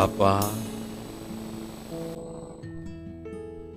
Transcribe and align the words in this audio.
Bapa, 0.00 0.40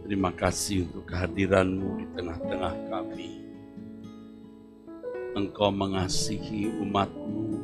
terima 0.08 0.32
kasih 0.32 0.88
untuk 0.88 1.12
kehadiranmu 1.12 2.00
di 2.00 2.08
tengah-tengah 2.16 2.76
kami. 2.88 3.44
Engkau 5.36 5.68
mengasihi 5.68 6.80
umatmu, 6.80 7.60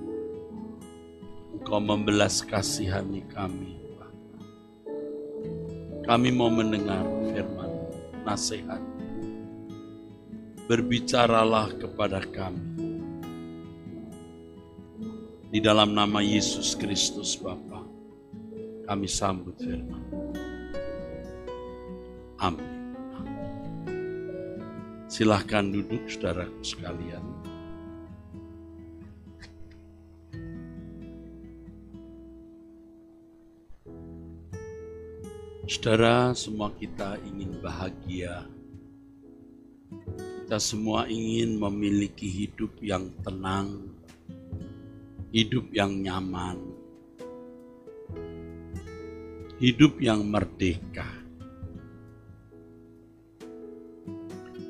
Engkau 1.56 1.80
membelas 1.80 2.44
kasihani 2.44 3.24
kami. 3.32 3.80
Kami 6.04 6.28
mau 6.28 6.52
mendengar 6.52 7.08
firman, 7.32 7.72
nasihat. 8.28 8.84
Berbicaralah 10.68 11.80
kepada 11.80 12.20
kami. 12.28 12.76
Di 15.48 15.64
dalam 15.64 15.96
nama 15.96 16.20
Yesus 16.20 16.76
Kristus 16.76 17.40
Bapa, 17.40 17.69
kami 18.90 19.06
sambut 19.06 19.54
firman. 19.62 20.02
Amin. 22.42 22.98
Silahkan 25.06 25.62
duduk 25.70 26.10
saudaraku 26.10 26.66
sekalian. 26.66 27.22
Saudara, 35.70 36.34
semua 36.34 36.74
kita 36.74 37.22
ingin 37.30 37.62
bahagia. 37.62 38.50
Kita 40.50 40.58
semua 40.58 41.06
ingin 41.06 41.62
memiliki 41.62 42.26
hidup 42.26 42.74
yang 42.82 43.14
tenang, 43.22 43.94
hidup 45.30 45.70
yang 45.70 45.94
nyaman, 46.02 46.69
hidup 49.60 50.00
yang 50.00 50.24
merdeka. 50.24 51.04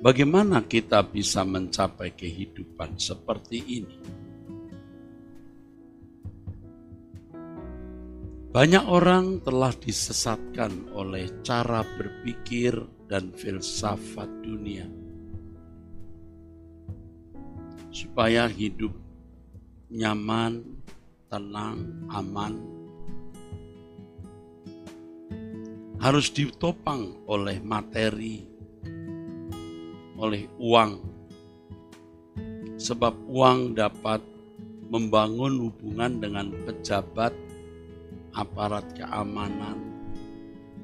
Bagaimana 0.01 0.65
kita 0.65 1.05
bisa 1.05 1.45
mencapai 1.45 2.17
kehidupan 2.17 2.97
seperti 2.97 3.61
ini? 3.61 3.97
Banyak 8.49 8.89
orang 8.89 9.45
telah 9.45 9.69
disesatkan 9.77 10.89
oleh 10.97 11.45
cara 11.45 11.85
berpikir 11.85 12.73
dan 13.05 13.29
filsafat 13.29 14.25
dunia, 14.41 14.89
supaya 17.93 18.49
hidup 18.49 18.97
nyaman, 19.93 20.81
tenang, 21.29 22.09
aman, 22.09 22.78
harus 25.99 26.31
ditopang 26.31 27.27
oleh 27.27 27.59
materi, 27.59 28.47
oleh 30.15 30.47
uang, 30.55 30.91
sebab 32.79 33.13
uang 33.27 33.75
dapat 33.75 34.23
membangun 34.87 35.69
hubungan 35.69 36.23
dengan 36.23 36.55
pejabat 36.63 37.35
aparat 38.31 38.87
keamanan, 38.95 39.75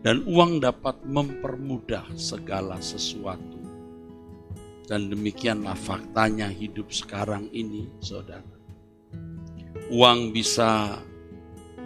dan 0.04 0.20
uang 0.28 0.60
dapat 0.60 1.00
mempermudah 1.08 2.06
segala 2.20 2.78
sesuatu. 2.84 3.56
Dan 4.86 5.10
demikianlah 5.10 5.74
faktanya 5.74 6.46
hidup 6.46 6.94
sekarang 6.94 7.50
ini, 7.50 7.90
saudara. 8.04 8.54
Uang 9.90 10.30
bisa 10.30 11.02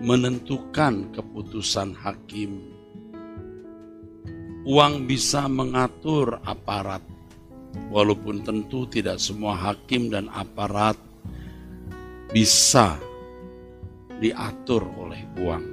menentukan 0.04 1.12
keputusan 1.16 1.96
hakim. 1.96 2.69
Uang 4.68 5.08
bisa 5.08 5.48
mengatur 5.48 6.44
aparat, 6.44 7.00
walaupun 7.88 8.44
tentu 8.44 8.84
tidak 8.92 9.22
semua 9.22 9.56
hakim 9.56 10.12
dan 10.12 10.28
aparat 10.34 11.00
bisa 12.30 13.00
diatur 14.20 14.84
oleh 15.00 15.24
uang. 15.40 15.66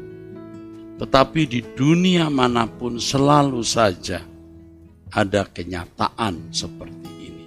Tetapi 0.96 1.40
di 1.44 1.60
dunia 1.76 2.32
mana 2.32 2.64
pun 2.64 2.96
selalu 2.96 3.60
saja 3.60 4.24
ada 5.12 5.44
kenyataan 5.44 6.48
seperti 6.54 7.10
ini. 7.20 7.46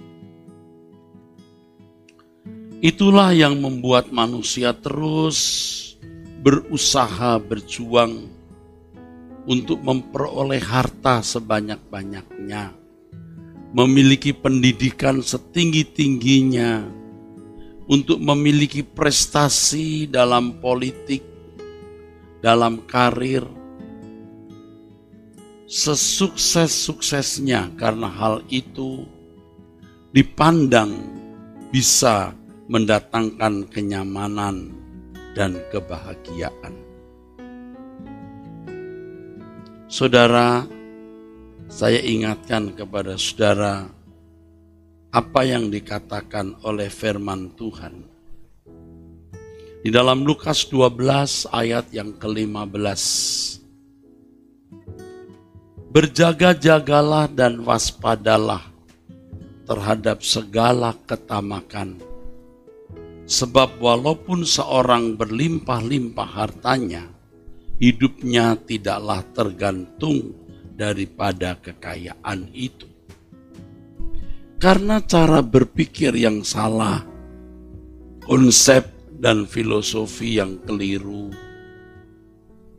Itulah 2.78 3.34
yang 3.34 3.58
membuat 3.58 4.14
manusia 4.14 4.70
terus 4.70 5.38
berusaha 6.40 7.36
berjuang 7.42 8.39
untuk 9.48 9.80
memperoleh 9.80 10.60
harta 10.60 11.24
sebanyak-banyaknya, 11.24 12.76
memiliki 13.72 14.36
pendidikan 14.36 15.24
setinggi-tingginya, 15.24 16.84
untuk 17.90 18.22
memiliki 18.22 18.86
prestasi 18.86 20.06
dalam 20.06 20.62
politik, 20.62 21.26
dalam 22.38 22.86
karir, 22.86 23.42
sesukses-suksesnya 25.70 27.78
karena 27.78 28.10
hal 28.10 28.42
itu 28.50 29.06
dipandang 30.10 30.98
bisa 31.70 32.34
mendatangkan 32.66 33.70
kenyamanan 33.70 34.74
dan 35.38 35.54
kebahagiaan. 35.70 36.89
Saudara, 39.90 40.62
saya 41.66 41.98
ingatkan 41.98 42.78
kepada 42.78 43.18
saudara 43.18 43.90
apa 45.10 45.42
yang 45.42 45.66
dikatakan 45.66 46.62
oleh 46.62 46.86
firman 46.86 47.50
Tuhan. 47.58 48.06
Di 49.82 49.90
dalam 49.90 50.22
Lukas 50.22 50.70
12 50.70 51.50
ayat 51.50 51.90
yang 51.90 52.14
ke-15. 52.22 53.02
Berjaga-jagalah 55.90 57.26
dan 57.34 57.58
waspadalah 57.66 58.70
terhadap 59.66 60.22
segala 60.22 60.94
ketamakan. 61.02 61.98
Sebab 63.26 63.82
walaupun 63.82 64.46
seorang 64.46 65.18
berlimpah-limpah 65.18 66.30
hartanya, 66.30 67.10
hidupnya 67.80 68.60
tidaklah 68.60 69.24
tergantung 69.32 70.36
daripada 70.76 71.56
kekayaan 71.56 72.52
itu. 72.52 72.86
Karena 74.60 75.00
cara 75.00 75.40
berpikir 75.40 76.12
yang 76.12 76.44
salah, 76.44 77.00
konsep 78.20 78.84
dan 79.16 79.48
filosofi 79.48 80.36
yang 80.36 80.60
keliru, 80.68 81.32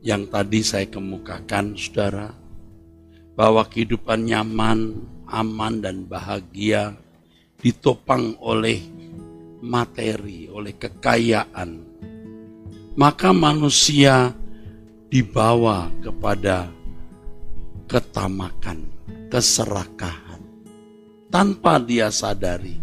yang 0.06 0.30
tadi 0.30 0.62
saya 0.62 0.86
kemukakan, 0.86 1.74
saudara, 1.74 2.30
bahwa 3.34 3.66
kehidupan 3.66 4.30
nyaman, 4.30 5.02
aman, 5.26 5.82
dan 5.82 6.06
bahagia 6.06 6.94
ditopang 7.58 8.38
oleh 8.38 8.78
materi, 9.66 10.50
oleh 10.54 10.78
kekayaan, 10.78 11.82
maka 12.94 13.34
manusia 13.34 14.38
dibawa 15.12 15.92
kepada 16.00 16.72
ketamakan, 17.84 18.88
keserakahan 19.28 20.40
tanpa 21.28 21.84
dia 21.84 22.08
sadari. 22.08 22.80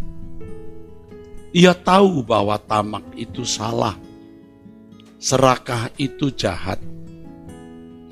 Ia 1.57 1.73
tahu 1.73 2.21
bahwa 2.21 2.61
tamak 2.61 3.09
itu 3.17 3.49
salah, 3.49 3.97
serakah 5.17 5.89
itu 5.97 6.29
jahat, 6.29 6.77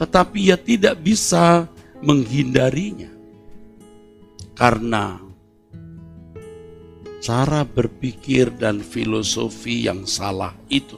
tetapi 0.01 0.49
ia 0.49 0.57
tidak 0.57 0.97
bisa 1.05 1.69
menghindarinya 2.01 3.13
karena 4.57 5.21
cara 7.21 7.69
berpikir 7.69 8.49
dan 8.57 8.81
filosofi 8.81 9.85
yang 9.85 10.09
salah 10.09 10.57
itu. 10.73 10.97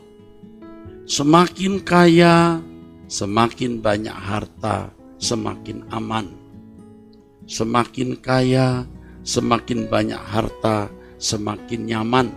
Semakin 1.11 1.83
kaya, 1.83 2.63
semakin 3.09 3.81
banyak 3.81 4.13
harta, 4.13 4.93
semakin 5.17 5.89
aman. 5.91 6.29
Semakin 7.49 8.21
kaya, 8.21 8.85
semakin 9.25 9.89
banyak 9.89 10.21
harta, 10.21 10.93
semakin 11.17 11.89
nyaman. 11.89 12.29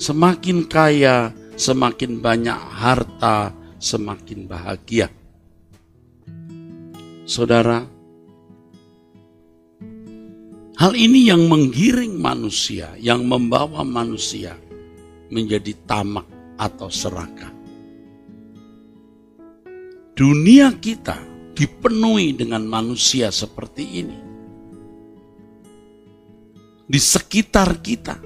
Semakin 0.00 0.64
kaya, 0.64 1.30
semakin 1.56 2.20
banyak 2.20 2.56
harta, 2.56 3.52
semakin 3.76 4.48
bahagia. 4.48 5.08
Saudara, 7.28 7.84
hal 10.80 10.92
ini 10.96 11.28
yang 11.28 11.48
menggiring 11.48 12.16
manusia, 12.16 12.96
yang 12.96 13.24
membawa 13.24 13.84
manusia 13.84 14.56
menjadi 15.28 15.74
tamak 15.88 16.28
atau 16.56 16.88
serakah. 16.88 17.55
Dunia 20.16 20.72
kita 20.80 21.20
dipenuhi 21.52 22.32
dengan 22.32 22.64
manusia 22.64 23.28
seperti 23.28 23.84
ini. 24.00 24.18
Di 26.88 26.96
sekitar 26.96 27.84
kita. 27.84 28.16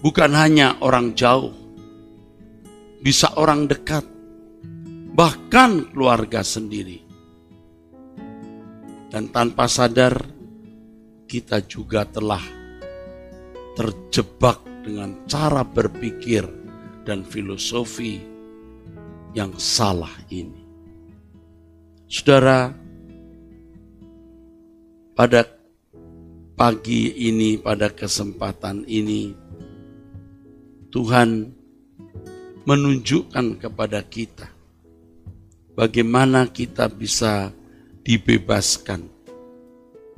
Bukan 0.00 0.32
hanya 0.32 0.80
orang 0.80 1.12
jauh. 1.12 1.52
Bisa 3.04 3.36
orang 3.36 3.68
dekat. 3.68 4.08
Bahkan 5.12 5.92
keluarga 5.92 6.40
sendiri. 6.40 7.04
Dan 9.12 9.28
tanpa 9.28 9.68
sadar 9.68 10.16
kita 11.28 11.60
juga 11.68 12.08
telah 12.08 12.40
terjebak 13.76 14.64
dengan 14.80 15.28
cara 15.28 15.64
berpikir 15.66 16.48
dan 17.04 17.24
filosofi 17.24 18.37
yang 19.38 19.54
salah 19.54 20.10
ini. 20.34 20.66
Saudara, 22.10 22.74
pada 25.14 25.46
pagi 26.58 27.14
ini, 27.30 27.54
pada 27.54 27.86
kesempatan 27.94 28.82
ini, 28.90 29.30
Tuhan 30.90 31.54
menunjukkan 32.66 33.62
kepada 33.62 34.02
kita 34.02 34.50
bagaimana 35.78 36.50
kita 36.50 36.90
bisa 36.90 37.54
dibebaskan 38.02 39.06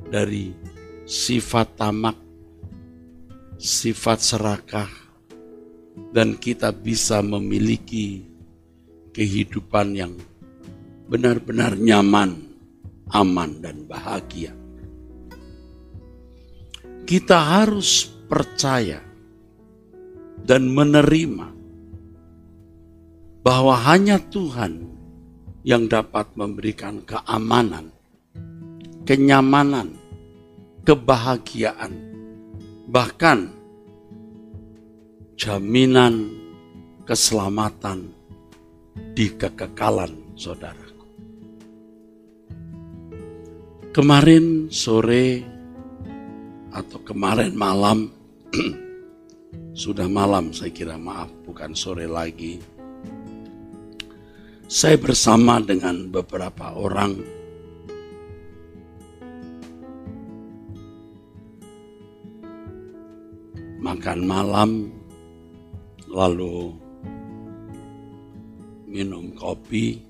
dari 0.09 0.57
sifat 1.05 1.77
tamak, 1.77 2.17
sifat 3.61 4.19
serakah, 4.25 4.91
dan 6.17 6.39
kita 6.39 6.73
bisa 6.73 7.21
memiliki 7.21 8.30
kehidupan 9.11 9.95
yang 9.99 10.13
benar-benar 11.11 11.75
nyaman, 11.75 12.39
aman, 13.11 13.51
dan 13.59 13.83
bahagia. 13.85 14.55
Kita 17.03 17.39
harus 17.59 18.07
percaya 18.31 19.03
dan 20.47 20.71
menerima 20.71 21.49
bahwa 23.43 23.75
hanya 23.91 24.23
Tuhan 24.23 24.87
yang 25.67 25.91
dapat 25.91 26.31
memberikan 26.39 27.03
keamanan, 27.03 27.91
kenyamanan, 29.03 29.99
kebahagiaan, 30.87 31.93
bahkan 32.87 33.51
jaminan 35.35 36.31
keselamatan 37.05 38.20
di 39.15 39.33
kekekalan 39.37 40.37
saudaraku. 40.39 41.07
Kemarin 43.91 44.71
sore 44.71 45.43
atau 46.71 47.03
kemarin 47.03 47.53
malam, 47.59 48.09
sudah 49.83 50.07
malam 50.07 50.55
saya 50.55 50.71
kira 50.71 50.95
maaf 50.95 51.29
bukan 51.43 51.75
sore 51.75 52.07
lagi. 52.07 52.63
Saya 54.71 54.95
bersama 54.95 55.59
dengan 55.59 56.07
beberapa 56.15 56.79
orang 56.79 57.41
makan 63.81 64.19
malam 64.23 64.71
lalu 66.07 66.77
minum 68.91 69.31
kopi 69.39 70.03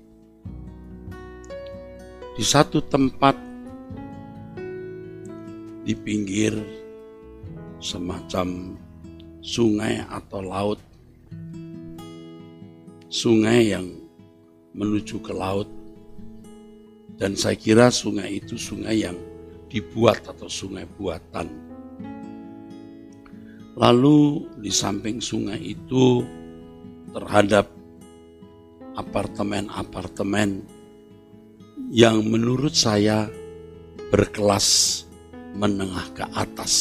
di 2.33 2.41
satu 2.41 2.81
tempat 2.81 3.37
di 5.85 5.93
pinggir 5.93 6.57
semacam 7.77 8.77
sungai 9.41 10.01
atau 10.05 10.41
laut. 10.41 10.79
Sungai 13.11 13.75
yang 13.75 13.85
menuju 14.71 15.19
ke 15.21 15.33
laut. 15.35 15.67
Dan 17.21 17.37
saya 17.37 17.53
kira 17.53 17.93
sungai 17.93 18.41
itu 18.41 18.57
sungai 18.57 19.05
yang 19.05 19.17
dibuat 19.69 20.25
atau 20.25 20.49
sungai 20.49 20.89
buatan. 20.97 21.45
Lalu 23.77 24.49
di 24.57 24.71
samping 24.73 25.21
sungai 25.21 25.59
itu 25.61 26.25
terhadap 27.13 27.80
apartemen-apartemen 28.95 30.63
yang 31.91 32.23
menurut 32.23 32.71
saya 32.75 33.27
berkelas 34.11 35.01
menengah 35.55 36.07
ke 36.15 36.25
atas. 36.35 36.73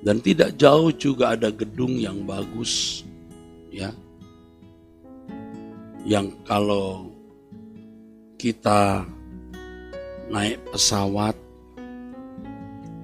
Dan 0.00 0.24
tidak 0.24 0.56
jauh 0.56 0.88
juga 0.94 1.36
ada 1.36 1.52
gedung 1.52 2.00
yang 2.00 2.24
bagus 2.24 3.04
ya. 3.68 3.92
Yang 6.08 6.32
kalau 6.48 7.12
kita 8.40 9.04
naik 10.32 10.56
pesawat 10.72 11.36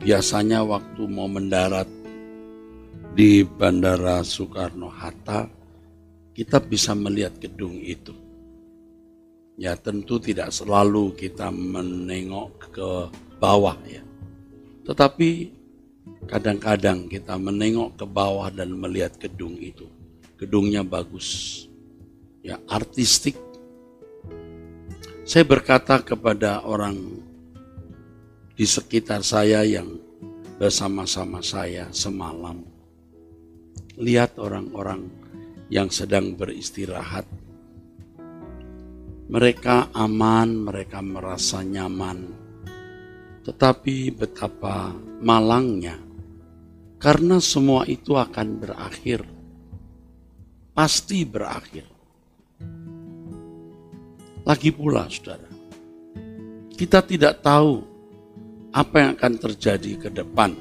biasanya 0.01 0.65
waktu 0.65 1.03
mau 1.05 1.29
mendarat 1.29 1.85
di 3.13 3.45
Bandara 3.45 4.25
Soekarno 4.25 4.89
Hatta 4.89 5.56
kita 6.37 6.61
bisa 6.61 6.93
melihat 6.93 7.33
gedung 7.41 7.81
itu. 7.81 8.13
Ya 9.57 9.73
tentu 9.73 10.21
tidak 10.21 10.53
selalu 10.53 11.17
kita 11.17 11.49
menengok 11.49 12.77
ke 12.77 12.89
bawah 13.41 13.81
ya. 13.89 14.05
Tetapi 14.85 15.49
kadang-kadang 16.29 17.09
kita 17.09 17.41
menengok 17.41 17.97
ke 17.97 18.05
bawah 18.05 18.53
dan 18.53 18.77
melihat 18.77 19.17
gedung 19.17 19.57
itu. 19.57 19.89
Gedungnya 20.37 20.85
bagus. 20.85 21.65
Ya 22.45 22.61
artistik. 22.69 23.41
Saya 25.25 25.49
berkata 25.49 26.05
kepada 26.05 26.69
orang 26.69 27.17
di 28.53 28.69
sekitar 28.69 29.25
saya 29.25 29.65
yang 29.65 29.89
bersama-sama 30.61 31.41
saya 31.41 31.89
semalam. 31.97 32.61
Lihat 33.97 34.37
orang-orang 34.37 35.26
yang 35.73 35.91
sedang 35.91 36.35
beristirahat. 36.39 37.27
Mereka 39.27 39.91
aman, 39.91 40.71
mereka 40.71 41.03
merasa 41.03 41.67
nyaman, 41.67 42.31
tetapi 43.43 44.15
betapa 44.15 44.95
malangnya 45.19 45.99
karena 46.97 47.43
semua 47.43 47.83
itu 47.91 48.15
akan 48.15 48.49
berakhir, 48.63 49.27
pasti 50.75 51.27
berakhir. 51.27 51.87
Lagi 54.47 54.71
pula, 54.71 55.11
saudara, 55.11 55.51
kita 56.79 57.03
tidak 57.03 57.43
tahu 57.43 57.83
apa 58.71 58.95
yang 59.01 59.11
akan 59.19 59.35
terjadi 59.43 59.93
ke 60.07 60.09
depan. 60.15 60.55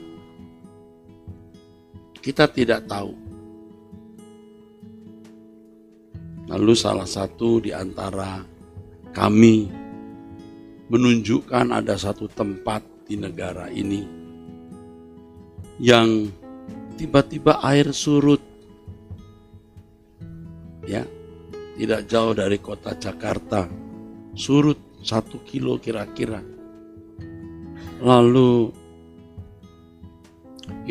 Kita 2.18 2.50
tidak 2.50 2.90
tahu 2.90 3.25
Lalu 6.46 6.74
salah 6.78 7.10
satu 7.10 7.58
di 7.58 7.74
antara 7.74 8.46
kami 9.10 9.66
menunjukkan 10.86 11.74
ada 11.74 11.98
satu 11.98 12.30
tempat 12.30 12.86
di 13.10 13.18
negara 13.18 13.66
ini 13.74 14.06
yang 15.82 16.30
tiba-tiba 16.96 17.60
air 17.66 17.90
surut. 17.90 18.42
Ya, 20.86 21.02
tidak 21.82 22.06
jauh 22.06 22.38
dari 22.38 22.62
kota 22.62 22.94
Jakarta. 22.94 23.66
Surut 24.38 25.02
satu 25.02 25.42
kilo 25.42 25.82
kira-kira. 25.82 26.46
Lalu 28.06 28.70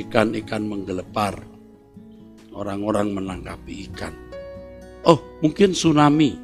ikan-ikan 0.03 0.67
menggelepar. 0.67 1.55
Orang-orang 2.55 3.11
menangkapi 3.19 3.91
ikan 3.91 4.15
oh 5.05 5.39
mungkin 5.41 5.73
tsunami, 5.73 6.37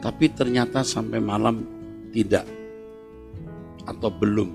tapi 0.00 0.32
ternyata 0.32 0.84
sampai 0.84 1.18
malam 1.18 1.64
tidak 2.12 2.46
atau 3.86 4.10
belum. 4.12 4.50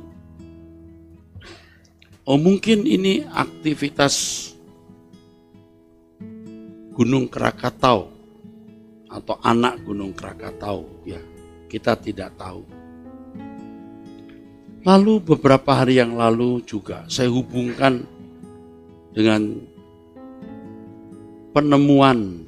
Oh 2.27 2.35
mungkin 2.35 2.83
ini 2.83 3.23
aktivitas 3.23 4.45
Gunung 6.97 7.29
Krakatau 7.29 8.09
atau 9.07 9.35
anak 9.45 9.85
Gunung 9.85 10.11
Krakatau 10.11 11.07
ya 11.07 11.21
kita 11.71 11.95
tidak 11.95 12.35
tahu. 12.35 12.67
Lalu 14.87 15.13
beberapa 15.19 15.83
hari 15.83 15.99
yang 15.99 16.15
lalu 16.15 16.63
juga 16.63 17.03
saya 17.11 17.27
hubungkan 17.27 18.07
dengan 19.11 19.59
penemuan 21.51 22.46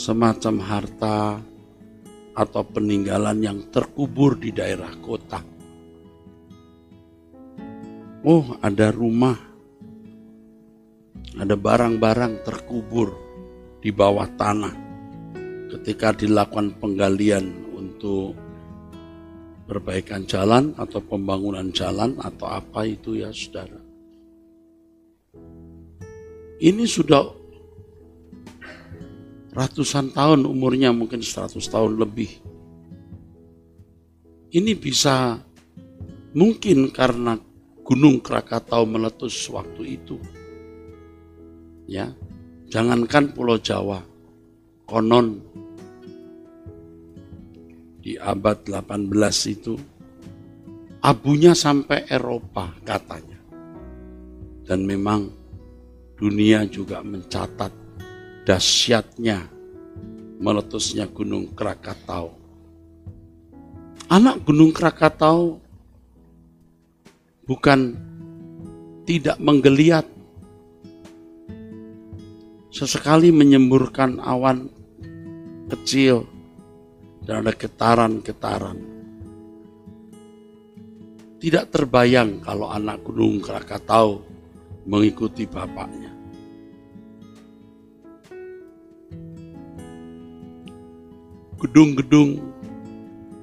semacam 0.00 0.64
harta 0.64 1.44
atau 2.32 2.62
peninggalan 2.64 3.44
yang 3.44 3.60
terkubur 3.68 4.40
di 4.40 4.48
daerah 4.48 4.96
kota. 5.04 5.44
Oh, 8.24 8.56
ada 8.64 8.88
rumah, 8.88 9.36
ada 11.36 11.52
barang-barang 11.52 12.40
terkubur 12.48 13.12
di 13.84 13.92
bawah 13.92 14.24
tanah 14.40 14.72
ketika 15.76 16.16
dilakukan 16.16 16.80
penggalian 16.80 17.52
untuk 17.76 18.32
perbaikan 19.68 20.24
jalan 20.24 20.72
atau 20.80 21.04
pembangunan 21.04 21.68
jalan 21.76 22.16
atau 22.24 22.48
apa 22.48 22.88
itu 22.88 23.20
ya 23.20 23.28
saudara. 23.36 23.80
Ini 26.60 26.84
sudah 26.84 27.39
ratusan 29.50 30.14
tahun 30.14 30.46
umurnya 30.46 30.94
mungkin 30.94 31.22
100 31.22 31.58
tahun 31.58 31.98
lebih. 31.98 32.30
Ini 34.50 34.72
bisa 34.74 35.38
mungkin 36.34 36.90
karena 36.90 37.38
Gunung 37.86 38.22
Krakatau 38.22 38.86
meletus 38.86 39.34
waktu 39.50 39.98
itu. 39.98 40.18
Ya, 41.90 42.14
jangankan 42.70 43.34
Pulau 43.34 43.58
Jawa, 43.58 43.98
konon 44.86 45.42
di 47.98 48.14
abad 48.14 48.62
18 48.62 49.10
itu 49.50 49.74
abunya 51.02 51.50
sampai 51.50 52.06
Eropa 52.06 52.70
katanya. 52.86 53.38
Dan 54.62 54.86
memang 54.86 55.26
dunia 56.14 56.62
juga 56.70 57.02
mencatat 57.02 57.79
dahsyatnya 58.50 59.46
meletusnya 60.42 61.06
Gunung 61.06 61.54
Krakatau. 61.54 62.34
Anak 64.10 64.42
Gunung 64.42 64.74
Krakatau 64.74 65.62
bukan 67.46 67.94
tidak 69.06 69.38
menggeliat, 69.38 70.02
sesekali 72.74 73.30
menyemburkan 73.30 74.18
awan 74.18 74.66
kecil 75.70 76.26
dan 77.22 77.46
ada 77.46 77.54
getaran-getaran. 77.54 78.82
Tidak 81.38 81.70
terbayang 81.70 82.42
kalau 82.42 82.66
anak 82.66 82.98
Gunung 83.06 83.38
Krakatau 83.38 84.26
mengikuti 84.90 85.46
bapaknya. 85.46 86.19
Gedung-gedung 91.60 92.40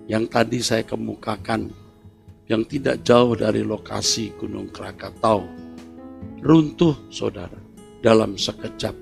yang 0.10 0.26
tadi 0.26 0.58
saya 0.58 0.82
kemukakan, 0.82 1.70
yang 2.50 2.66
tidak 2.66 3.06
jauh 3.06 3.38
dari 3.38 3.62
lokasi 3.62 4.34
Gunung 4.42 4.74
Krakatau, 4.74 5.46
runtuh 6.42 6.98
saudara 7.14 7.62
dalam 8.02 8.34
sekejap. 8.34 8.96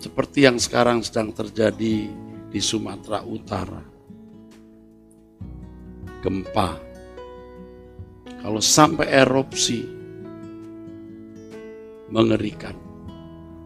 Seperti 0.00 0.48
yang 0.48 0.56
sekarang 0.56 1.04
sedang 1.04 1.36
terjadi 1.36 2.08
di 2.48 2.60
Sumatera 2.62 3.20
Utara. 3.20 3.84
Gempa. 6.24 6.70
Kalau 8.38 8.62
sampai 8.64 9.12
erupsi, 9.12 9.84
mengerikan. 12.08 12.72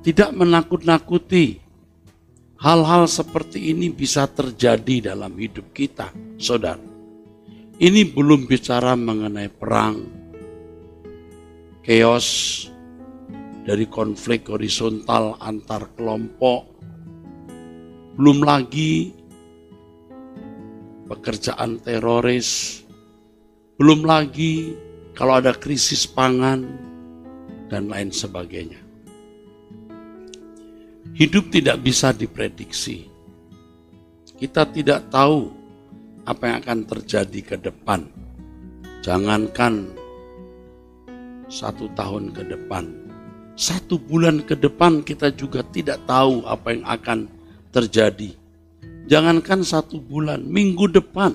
Tidak 0.02 0.34
menakut-nakuti. 0.34 1.61
Hal-hal 2.62 3.10
seperti 3.10 3.74
ini 3.74 3.90
bisa 3.90 4.30
terjadi 4.30 5.10
dalam 5.10 5.34
hidup 5.34 5.74
kita, 5.74 6.14
saudara. 6.38 6.78
Ini 7.82 8.14
belum 8.14 8.46
bicara 8.46 8.94
mengenai 8.94 9.50
perang, 9.50 9.98
chaos 11.82 12.62
dari 13.66 13.90
konflik 13.90 14.46
horizontal 14.46 15.42
antar 15.42 15.90
kelompok, 15.98 16.70
belum 18.14 18.46
lagi 18.46 19.10
pekerjaan 21.10 21.82
teroris, 21.82 22.78
belum 23.74 24.06
lagi 24.06 24.78
kalau 25.18 25.42
ada 25.42 25.50
krisis 25.50 26.06
pangan, 26.06 26.62
dan 27.66 27.90
lain 27.90 28.14
sebagainya. 28.14 28.81
Hidup 31.12 31.52
tidak 31.52 31.84
bisa 31.84 32.10
diprediksi. 32.16 33.08
Kita 34.40 34.64
tidak 34.68 35.12
tahu 35.12 35.52
apa 36.24 36.42
yang 36.48 36.56
akan 36.64 36.78
terjadi 36.88 37.40
ke 37.44 37.56
depan. 37.60 38.08
Jangankan 39.02 39.92
satu 41.52 41.90
tahun 41.92 42.32
ke 42.32 42.48
depan, 42.48 42.88
satu 43.58 44.00
bulan 44.00 44.40
ke 44.40 44.56
depan 44.56 45.04
kita 45.04 45.34
juga 45.36 45.60
tidak 45.68 46.00
tahu 46.08 46.46
apa 46.48 46.72
yang 46.72 46.84
akan 46.88 47.18
terjadi. 47.74 48.32
Jangankan 49.10 49.66
satu 49.66 50.00
bulan, 50.00 50.46
minggu 50.46 50.88
depan, 50.88 51.34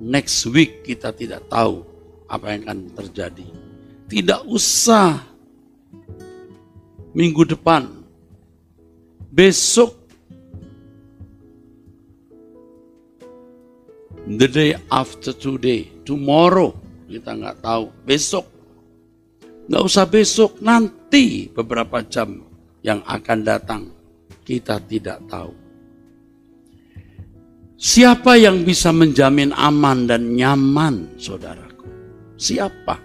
next 0.00 0.46
week 0.48 0.86
kita 0.86 1.12
tidak 1.12 1.44
tahu 1.50 1.84
apa 2.30 2.54
yang 2.54 2.64
akan 2.64 2.80
terjadi. 2.96 3.46
Tidak 4.08 4.40
usah 4.46 5.20
minggu 7.12 7.44
depan. 7.44 8.03
Besok 9.34 9.90
the 14.30 14.46
day 14.46 14.78
after 14.94 15.34
today, 15.34 15.90
tomorrow 16.06 16.70
kita 17.10 17.34
nggak 17.34 17.58
tahu. 17.58 17.90
Besok 18.06 18.46
nggak 19.66 19.82
usah 19.82 20.06
besok, 20.06 20.62
nanti 20.62 21.50
beberapa 21.50 22.06
jam 22.06 22.46
yang 22.86 23.02
akan 23.02 23.38
datang 23.42 23.82
kita 24.46 24.78
tidak 24.86 25.18
tahu. 25.26 25.50
Siapa 27.74 28.38
yang 28.38 28.62
bisa 28.62 28.94
menjamin 28.94 29.50
aman 29.50 30.06
dan 30.06 30.30
nyaman, 30.38 31.18
saudaraku? 31.18 31.90
Siapa? 32.38 33.02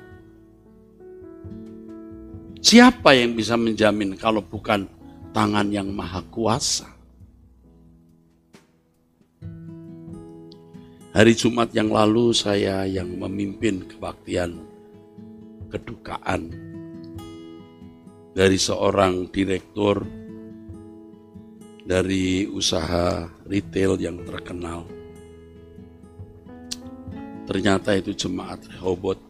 Siapa 2.61 3.17
yang 3.17 3.33
bisa 3.33 3.57
menjamin 3.57 4.13
kalau 4.13 4.45
bukan 4.45 4.98
tangan 5.31 5.69
yang 5.69 5.89
maha 5.93 6.21
kuasa? 6.29 6.89
Hari 11.09 11.33
Jumat 11.33 11.73
yang 11.73 11.89
lalu 11.89 12.31
saya 12.31 12.85
yang 12.85 13.09
memimpin 13.17 13.81
kebaktian 13.89 14.61
kedukaan 15.73 16.53
dari 18.37 18.57
seorang 18.61 19.25
direktur 19.33 20.05
dari 21.89 22.45
usaha 22.45 23.25
retail 23.49 23.97
yang 23.97 24.21
terkenal. 24.21 24.85
Ternyata 27.49 27.97
itu 27.97 28.13
jemaat 28.13 28.61
Rehoboth 28.77 29.25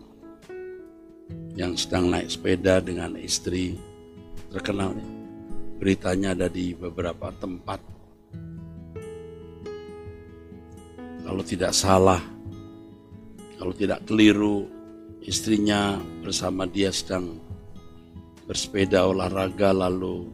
yang 1.56 1.80
sedang 1.80 2.12
naik 2.12 2.28
sepeda 2.28 2.84
dengan 2.84 3.16
istri 3.16 3.80
terkenal. 4.52 5.19
Beritanya 5.80 6.36
ada 6.36 6.52
di 6.52 6.76
beberapa 6.76 7.32
tempat. 7.32 7.80
Kalau 11.24 11.44
tidak 11.46 11.72
salah, 11.72 12.20
kalau 13.56 13.72
tidak 13.72 14.04
keliru, 14.04 14.68
istrinya 15.24 15.96
bersama 16.20 16.68
dia 16.68 16.92
sedang 16.92 17.40
bersepeda 18.44 19.08
olahraga 19.08 19.72
lalu 19.72 20.28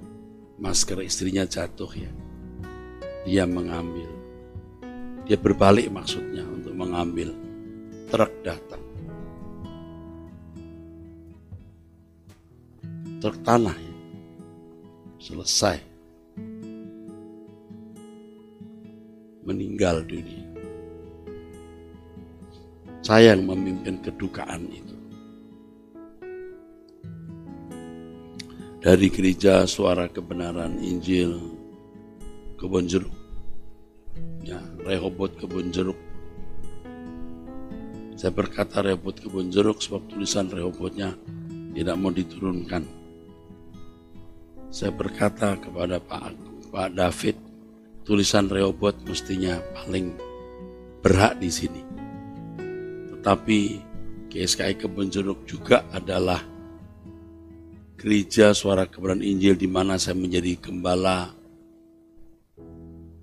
masker 0.58 1.06
istrinya 1.06 1.46
jatuh 1.46 1.92
ya. 1.94 2.12
Dia 3.30 3.46
mengambil. 3.46 4.10
Dia 5.30 5.38
berbalik 5.38 5.94
maksudnya 5.94 6.42
untuk 6.42 6.74
mengambil. 6.74 7.34
Truk 8.10 8.34
datang. 8.42 8.86
truk 13.25 13.42
tanah. 13.42 13.85
Selesai. 15.25 15.82
Meninggal 19.41 20.05
dunia. 20.05 20.46
Saya 23.01 23.34
yang 23.34 23.50
memimpin 23.50 24.05
kedukaan 24.05 24.70
itu. 24.70 24.94
Dari 28.86 29.10
gereja 29.10 29.65
suara 29.65 30.05
kebenaran 30.05 30.77
Injil 30.77 31.41
Kebon 32.62 32.86
Jeruk. 32.86 33.17
Ya, 34.46 34.62
Rehobot 34.86 35.41
Kebon 35.41 35.74
Jeruk. 35.74 35.98
Saya 38.13 38.29
berkata 38.29 38.86
Rehobot 38.86 39.17
Kebon 39.25 39.50
Jeruk 39.50 39.82
sebab 39.82 40.05
tulisan 40.05 40.53
Rehobotnya 40.53 41.17
tidak 41.74 41.98
mau 41.98 42.13
diturunkan 42.13 43.05
saya 44.75 44.91
berkata 44.91 45.55
kepada 45.55 46.03
Pak, 46.03 46.36
Pak 46.67 47.00
David, 47.00 47.39
tulisan 48.03 48.51
Rehoboth 48.51 49.08
mestinya 49.08 49.55
paling 49.72 50.20
berhak 51.00 51.39
di 51.39 51.48
sini. 51.48 51.79
Tetapi 53.15 53.60
GSKI 54.27 54.75
Kebun 54.75 55.08
Jeruk 55.08 55.48
juga 55.48 55.88
adalah 55.96 56.44
gereja 57.96 58.51
suara 58.51 58.84
kebenaran 58.84 59.24
Injil 59.24 59.55
di 59.55 59.72
mana 59.72 59.96
saya 59.96 60.20
menjadi 60.20 60.60
gembala 60.60 61.32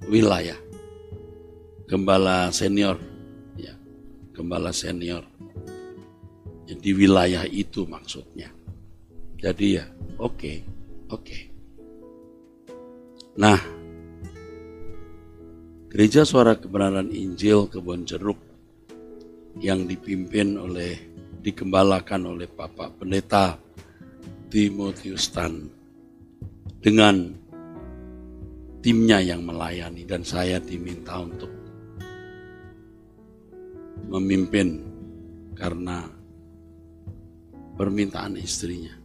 wilayah, 0.09 0.57
gembala 1.85 2.49
senior, 2.49 2.97
ya, 3.61 3.77
gembala 4.33 4.73
senior. 4.73 5.29
Di 6.73 6.97
wilayah 6.97 7.45
itu 7.45 7.85
maksudnya. 7.85 8.49
Jadi 9.37 9.77
ya, 9.77 9.85
oke, 10.17 10.41
okay, 10.41 10.57
oke. 11.13 11.39
Nah, 13.37 13.61
Gereja 15.93 16.25
Suara 16.25 16.57
Kebenaran 16.57 17.13
Injil 17.13 17.69
Kebon 17.69 18.09
Jeruk 18.09 18.41
yang 19.61 19.85
dipimpin 19.85 20.57
oleh, 20.57 20.97
dikembalakan 21.45 22.33
oleh 22.33 22.49
Bapak 22.49 22.97
Pendeta 22.97 23.61
Timotius 24.49 25.29
Tan 25.29 25.69
dengan 26.81 27.29
timnya 28.81 29.21
yang 29.21 29.45
melayani 29.45 30.09
dan 30.09 30.25
saya 30.25 30.57
diminta 30.59 31.21
untuk 31.21 31.53
memimpin 34.09 34.81
karena 35.53 36.09
permintaan 37.77 38.41
istrinya 38.41 39.02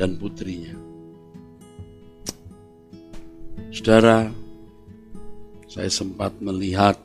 dan 0.00 0.16
putrinya. 0.16 0.72
Saudara, 3.68 4.32
saya 5.68 5.92
sempat 5.92 6.32
melihat 6.40 6.96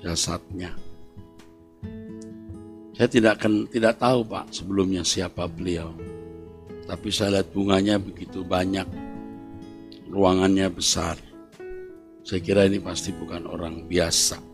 jasadnya. 0.00 0.72
Saya 2.96 3.08
tidak 3.12 3.36
akan 3.36 3.68
tidak 3.68 4.00
tahu 4.00 4.24
Pak 4.24 4.48
sebelumnya 4.48 5.04
siapa 5.04 5.44
beliau. 5.44 5.92
Tapi 6.88 7.08
saya 7.12 7.38
lihat 7.38 7.52
bunganya 7.52 8.00
begitu 8.00 8.40
banyak. 8.40 8.88
Ruangannya 10.08 10.72
besar. 10.72 11.20
Saya 12.24 12.40
kira 12.40 12.64
ini 12.66 12.80
pasti 12.80 13.12
bukan 13.12 13.46
orang 13.46 13.86
biasa. 13.86 14.49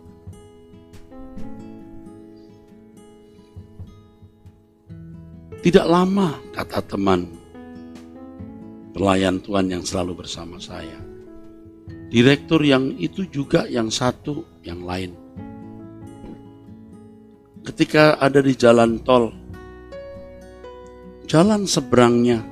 Tidak 5.66 5.82
lama, 5.82 6.30
kata 6.54 6.78
teman 6.78 7.26
pelayan 8.94 9.42
Tuhan 9.42 9.66
yang 9.66 9.82
selalu 9.82 10.22
bersama 10.22 10.62
saya. 10.62 10.94
Direktur 12.06 12.62
yang 12.62 12.94
itu 13.02 13.26
juga 13.26 13.66
yang 13.66 13.90
satu, 13.90 14.46
yang 14.62 14.86
lain. 14.86 15.10
Ketika 17.66 18.14
ada 18.22 18.38
di 18.38 18.54
jalan 18.54 19.02
tol, 19.02 19.34
jalan 21.26 21.66
seberangnya 21.66 22.46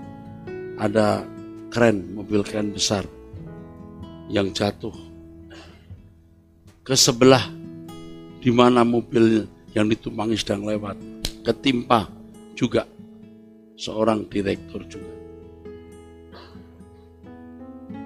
ada 0.82 1.22
keren, 1.70 2.18
mobil 2.18 2.42
keren 2.42 2.74
besar 2.74 3.06
yang 4.26 4.50
jatuh 4.50 4.90
ke 6.82 6.98
sebelah 6.98 7.46
di 8.42 8.50
mana 8.50 8.82
mobil 8.82 9.46
yang 9.70 9.86
ditumpangi 9.86 10.34
sedang 10.34 10.66
lewat, 10.66 10.98
ketimpa 11.46 12.10
juga 12.58 12.90
seorang 13.74 14.26
direktur 14.30 14.86
juga 14.86 15.24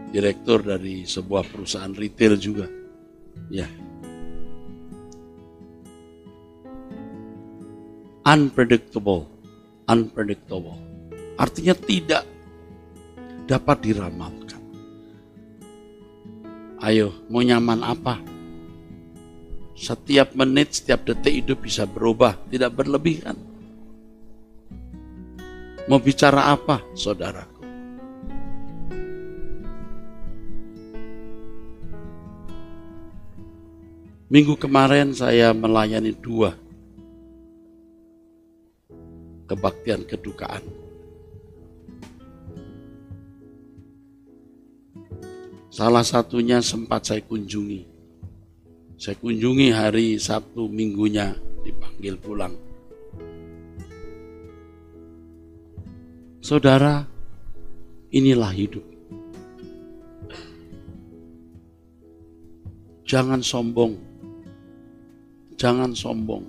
direktur 0.08 0.64
dari 0.64 1.04
sebuah 1.04 1.44
perusahaan 1.48 1.92
retail 1.92 2.34
juga. 2.40 2.66
Ya. 3.52 3.68
Unpredictable, 8.28 9.24
unpredictable. 9.88 10.76
Artinya 11.40 11.74
tidak 11.76 12.24
dapat 13.48 13.78
diramalkan. 13.80 14.60
Ayo, 16.84 17.24
mau 17.32 17.40
nyaman 17.40 17.80
apa? 17.80 18.20
Setiap 19.78 20.34
menit, 20.34 20.76
setiap 20.76 21.06
detik 21.08 21.46
hidup 21.46 21.58
bisa 21.64 21.88
berubah, 21.88 22.36
tidak 22.52 22.74
berlebihan. 22.74 23.38
Mau 25.88 25.96
bicara 25.96 26.52
apa, 26.52 26.84
saudara? 26.92 27.48
Minggu 34.28 34.60
kemarin 34.60 35.16
saya 35.16 35.56
melayani 35.56 36.12
dua 36.12 36.52
kebaktian 39.48 40.04
kedukaan. 40.04 40.60
Salah 45.72 46.04
satunya 46.04 46.60
sempat 46.60 47.08
saya 47.08 47.24
kunjungi. 47.24 47.88
Saya 49.00 49.16
kunjungi 49.16 49.72
hari 49.72 50.20
Sabtu 50.20 50.68
minggunya 50.68 51.32
dipanggil 51.64 52.20
pulang. 52.20 52.67
Saudara, 56.48 57.04
inilah 58.08 58.56
hidup. 58.56 58.84
Jangan 63.04 63.44
sombong 63.44 64.08
jangan 65.58 65.92
sombong. 65.92 66.46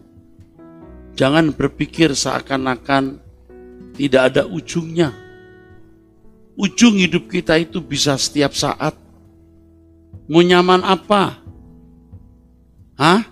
Jangan 1.18 1.52
berpikir 1.52 2.14
seakan-akan 2.14 3.20
tidak 3.98 4.32
ada 4.32 4.44
ujungnya. 4.48 5.12
Ujung 6.56 6.96
hidup 6.96 7.28
kita 7.28 7.60
itu 7.60 7.84
bisa 7.84 8.16
setiap 8.16 8.56
saat. 8.56 8.96
Mau 10.30 10.46
nyaman 10.46 10.86
apa? 10.86 11.42
Hah? 12.96 13.26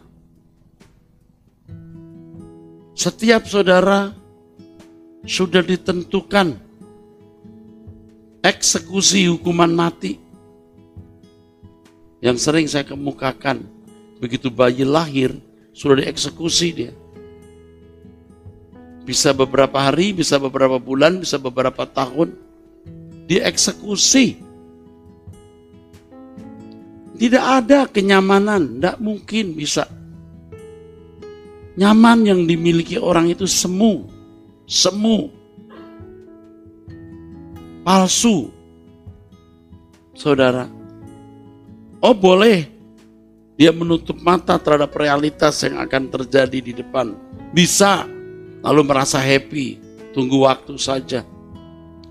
Setiap 2.98 3.46
saudara 3.46 4.10
sudah 5.28 5.60
ditentukan 5.60 6.56
eksekusi 8.40 9.28
hukuman 9.28 9.70
mati. 9.76 10.16
Yang 12.24 12.38
sering 12.42 12.66
saya 12.66 12.88
kemukakan, 12.88 13.68
begitu 14.24 14.48
bayi 14.50 14.88
lahir, 14.88 15.36
sudah 15.76 16.02
dieksekusi 16.02 16.68
dia. 16.74 16.94
Bisa 19.06 19.36
beberapa 19.36 19.78
hari, 19.78 20.16
bisa 20.16 20.42
beberapa 20.42 20.82
bulan, 20.82 21.22
bisa 21.22 21.38
beberapa 21.38 21.86
tahun. 21.86 22.34
Dieksekusi. 23.30 24.42
Tidak 27.18 27.44
ada 27.44 27.86
kenyamanan, 27.86 28.80
tidak 28.80 28.98
mungkin 28.98 29.54
bisa. 29.54 29.86
Nyaman 31.78 32.26
yang 32.26 32.42
dimiliki 32.50 32.98
orang 32.98 33.30
itu 33.30 33.46
semu, 33.46 34.17
semu, 34.68 35.32
palsu. 37.88 38.52
Saudara, 40.18 40.68
oh 42.02 42.14
boleh 42.18 42.68
dia 43.58 43.74
menutup 43.74 44.22
mata 44.22 44.54
terhadap 44.62 44.94
realitas 44.94 45.58
yang 45.66 45.82
akan 45.82 46.14
terjadi 46.14 46.60
di 46.62 46.74
depan. 46.78 47.18
Bisa, 47.50 48.06
lalu 48.62 48.82
merasa 48.86 49.18
happy, 49.18 49.82
tunggu 50.14 50.46
waktu 50.46 50.78
saja. 50.78 51.26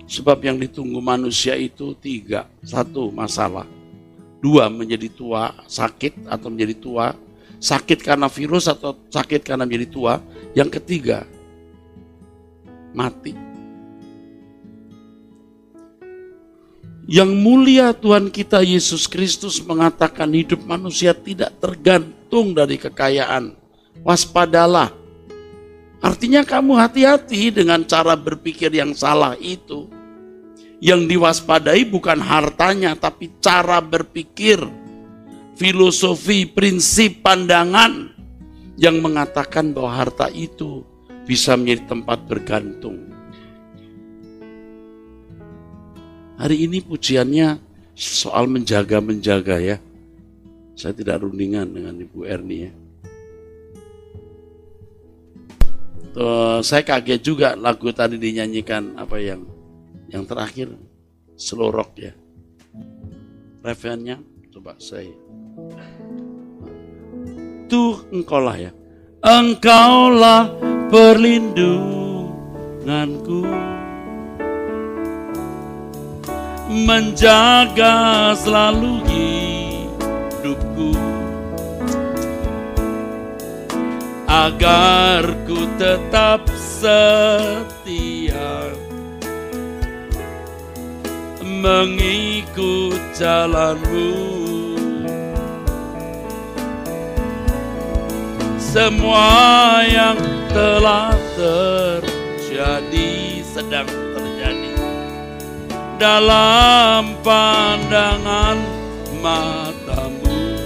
Sebab 0.07 0.39
yang 0.43 0.59
ditunggu 0.59 0.99
manusia 1.03 1.59
itu 1.59 1.95
tiga. 1.99 2.47
Satu, 2.63 3.11
masalah. 3.11 3.67
Dua, 4.39 4.71
menjadi 4.71 5.11
tua, 5.11 5.51
sakit 5.67 6.31
atau 6.31 6.47
menjadi 6.51 6.75
tua. 6.79 7.07
Sakit 7.59 8.07
karena 8.07 8.31
virus 8.31 8.71
atau 8.71 8.95
sakit 9.11 9.43
karena 9.43 9.67
menjadi 9.67 9.87
tua. 9.91 10.15
Yang 10.55 10.79
ketiga, 10.79 11.27
mati. 12.97 13.37
Yang 17.07 17.31
mulia 17.39 17.95
Tuhan 17.95 18.35
kita 18.35 18.67
Yesus 18.67 19.07
Kristus 19.07 19.63
mengatakan 19.63 20.27
hidup 20.35 20.67
manusia 20.67 21.15
tidak 21.15 21.55
tergantung 21.63 22.51
dari 22.51 22.75
kekayaan. 22.83 23.55
Waspadalah. 24.03 24.91
Artinya 26.03 26.43
kamu 26.43 26.75
hati-hati 26.75 27.55
dengan 27.55 27.87
cara 27.87 28.19
berpikir 28.19 28.75
yang 28.75 28.91
salah 28.91 29.39
itu. 29.39 29.87
Yang 30.83 31.15
diwaspadai 31.15 31.87
bukan 31.87 32.19
hartanya 32.19 32.99
tapi 32.99 33.33
cara 33.39 33.79
berpikir, 33.79 34.61
filosofi, 35.55 36.45
prinsip, 36.45 37.23
pandangan 37.23 38.13
yang 38.77 38.99
mengatakan 39.01 39.73
bahwa 39.73 39.95
harta 39.95 40.29
itu 40.29 40.85
bisa 41.27 41.59
menjadi 41.59 41.91
tempat 41.91 42.23
bergantung. 42.31 43.11
Hari 46.39 46.57
ini 46.71 46.79
pujiannya 46.81 47.59
soal 47.99 48.47
menjaga-menjaga 48.47 49.57
ya. 49.59 49.77
Saya 50.77 50.93
tidak 50.95 51.27
rundingan 51.27 51.67
dengan 51.73 51.99
Ibu 51.99 52.21
Erni 52.29 52.59
ya. 52.63 52.73
Tuh, 56.17 56.61
saya 56.65 56.81
kaget 56.85 57.21
juga 57.21 57.49
lagu 57.57 57.93
tadi 57.93 58.17
dinyanyikan 58.17 58.97
apa 58.97 59.21
yang 59.21 59.45
yang 60.13 60.25
terakhir 60.25 60.73
slow 61.37 61.73
rock 61.73 61.97
ya. 61.99 62.13
Referennya 63.65 64.21
coba 64.53 64.77
saya. 64.79 65.13
Tuh 67.67 68.05
engkaulah 68.13 68.57
ya. 68.61 68.73
Engkaulah 69.25 70.76
perlindunganku. 70.91 73.47
Menjaga 76.67 78.35
selalu 78.37 79.01
hidupku. 79.07 80.93
Agar 84.27 85.23
ku 85.47 85.67
tetap 85.81 86.51
setia. 86.55 88.75
Mengikut 91.47 93.01
jalanmu 93.17 94.46
semua 98.77 99.81
yang 99.89 100.21
telah 100.53 101.17
terjadi 101.33 103.41
sedang 103.41 103.89
dalam 105.97 107.17
pandangan 107.25 108.61
matamu 109.25 110.61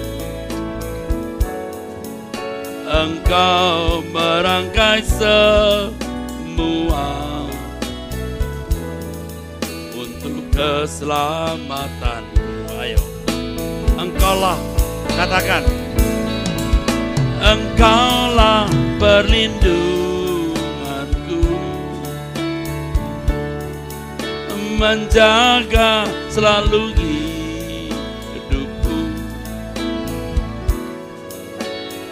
Engkau 2.91 4.03
merangkai 4.11 5.07
semua. 5.07 5.95
Untuk 9.95 10.51
keselamatanmu 10.51 12.75
Ayo. 12.75 12.99
Engkaulah 13.95 14.59
katakan 15.15 15.63
Engkaulah 17.41 18.69
berlindung 19.01 19.81
menjaga 24.81 26.09
selalu 26.33 26.97
hidupku. 28.33 29.01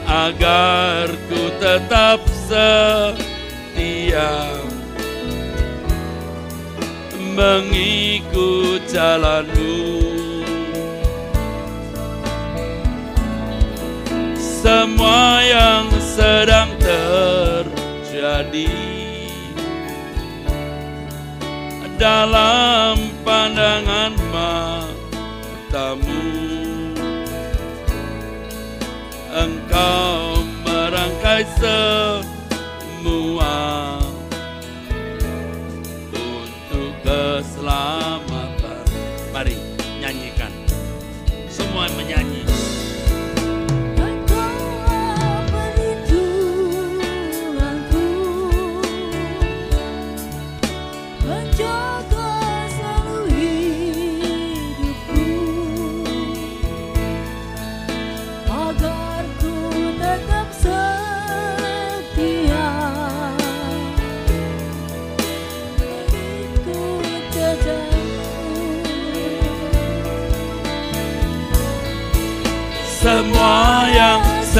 Agar 0.04 1.08
ku 1.32 1.48
tetap 1.56 2.20
setia. 2.28 4.36
Mengikut 7.38 8.82
jalanmu 8.90 10.17
semua 14.58 15.38
yang 15.46 15.86
sedang 16.02 16.74
terjadi 16.82 18.66
dalam 21.94 22.98
pandangan 23.22 24.18
matamu. 24.34 26.18
Engkau 29.30 30.42
merangkai 30.66 31.46
semua 31.62 33.54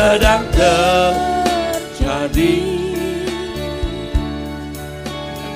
sedang 0.09 0.41
terjadi. 0.57 2.57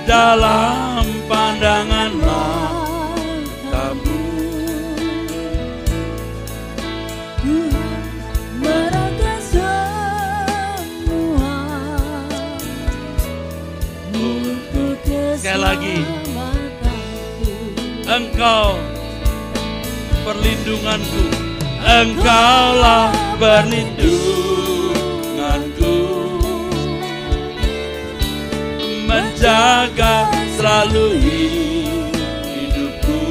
Dalam 0.05 1.09
pandangan 1.25 2.13
matamu 2.21 4.21
merangkai 8.61 9.41
semua. 9.41 10.45
Untuk 14.13 15.01
Sekali 15.41 15.61
lagi. 15.65 16.05
Engkau 18.05 18.77
perlindunganku. 20.29 21.41
Engkaulah 21.83 23.11
perlindunganku 23.41 24.22
Menjaga 29.43 30.31
selalu 30.55 31.19
hidupku. 32.47 33.27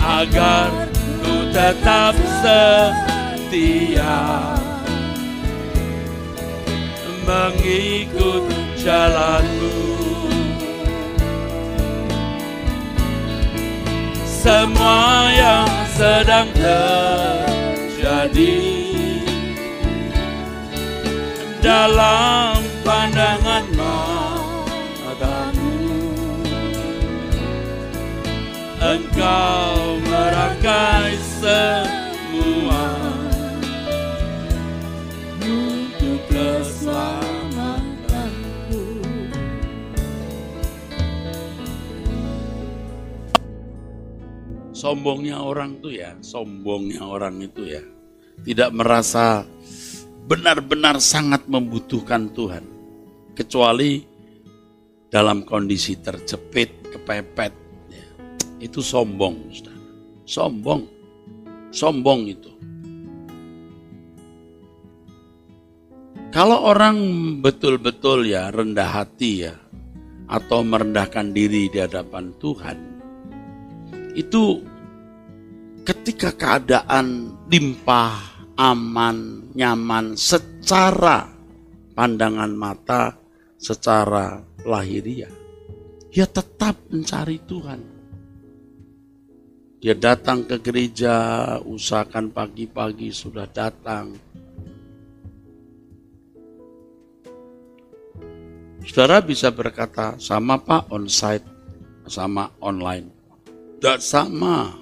Agar 0.00 0.88
ku 1.20 1.44
tetap 1.52 2.16
setia 2.40 4.16
Mengikut 7.28 8.48
jalanmu. 8.80 9.76
Semua 14.24 15.28
yang 15.36 15.68
sedang 16.00 16.48
terjadi 16.56 18.56
dalam 21.60 22.61
pandangan 22.82 23.62
matamu 23.78 25.70
engkau 28.82 30.02
merangkai 30.02 31.14
semua. 31.38 32.82
Untuk 35.42 36.22
keselamatanku 36.30 38.78
sombongnya 44.74 45.38
orang 45.38 45.78
tuh 45.78 45.94
ya, 45.94 46.18
sombongnya 46.18 47.06
orang 47.06 47.38
itu 47.42 47.66
ya, 47.70 47.82
tidak 48.42 48.74
merasa 48.74 49.46
benar-benar 50.26 50.98
sangat 51.02 51.46
membutuhkan 51.50 52.30
Tuhan, 52.34 52.62
kecuali 53.32 54.04
dalam 55.12 55.44
kondisi 55.44 56.00
terjepit, 56.00 56.88
kepepet, 56.88 57.52
ya. 57.92 58.06
itu 58.64 58.80
sombong, 58.80 59.52
saudara. 59.52 59.80
sombong, 60.24 60.82
sombong 61.68 62.20
itu. 62.32 62.52
Kalau 66.32 66.64
orang 66.64 66.96
betul-betul 67.44 68.24
ya 68.24 68.48
rendah 68.48 68.88
hati 68.88 69.44
ya, 69.44 69.52
atau 70.32 70.64
merendahkan 70.64 71.28
diri 71.36 71.68
di 71.68 71.76
hadapan 71.76 72.32
Tuhan, 72.40 72.78
itu 74.16 74.64
ketika 75.84 76.32
keadaan 76.32 77.36
limpah, 77.52 78.48
aman, 78.56 79.50
nyaman 79.52 80.16
secara 80.16 81.28
pandangan 81.92 82.52
mata, 82.56 83.21
secara 83.62 84.42
lahiriah. 84.66 85.30
dia 86.12 86.26
tetap 86.28 86.76
mencari 86.92 87.40
Tuhan. 87.46 87.80
Dia 89.80 89.96
datang 89.96 90.44
ke 90.44 90.60
gereja, 90.60 91.14
usahakan 91.64 92.28
pagi-pagi 92.28 93.08
sudah 93.14 93.48
datang. 93.48 94.12
Saudara 98.84 99.24
bisa 99.24 99.48
berkata, 99.54 100.20
sama 100.20 100.60
Pak 100.60 100.92
onsite, 100.92 101.46
sama 102.04 102.52
online. 102.60 103.08
Tidak 103.80 103.98
sama. 104.04 104.74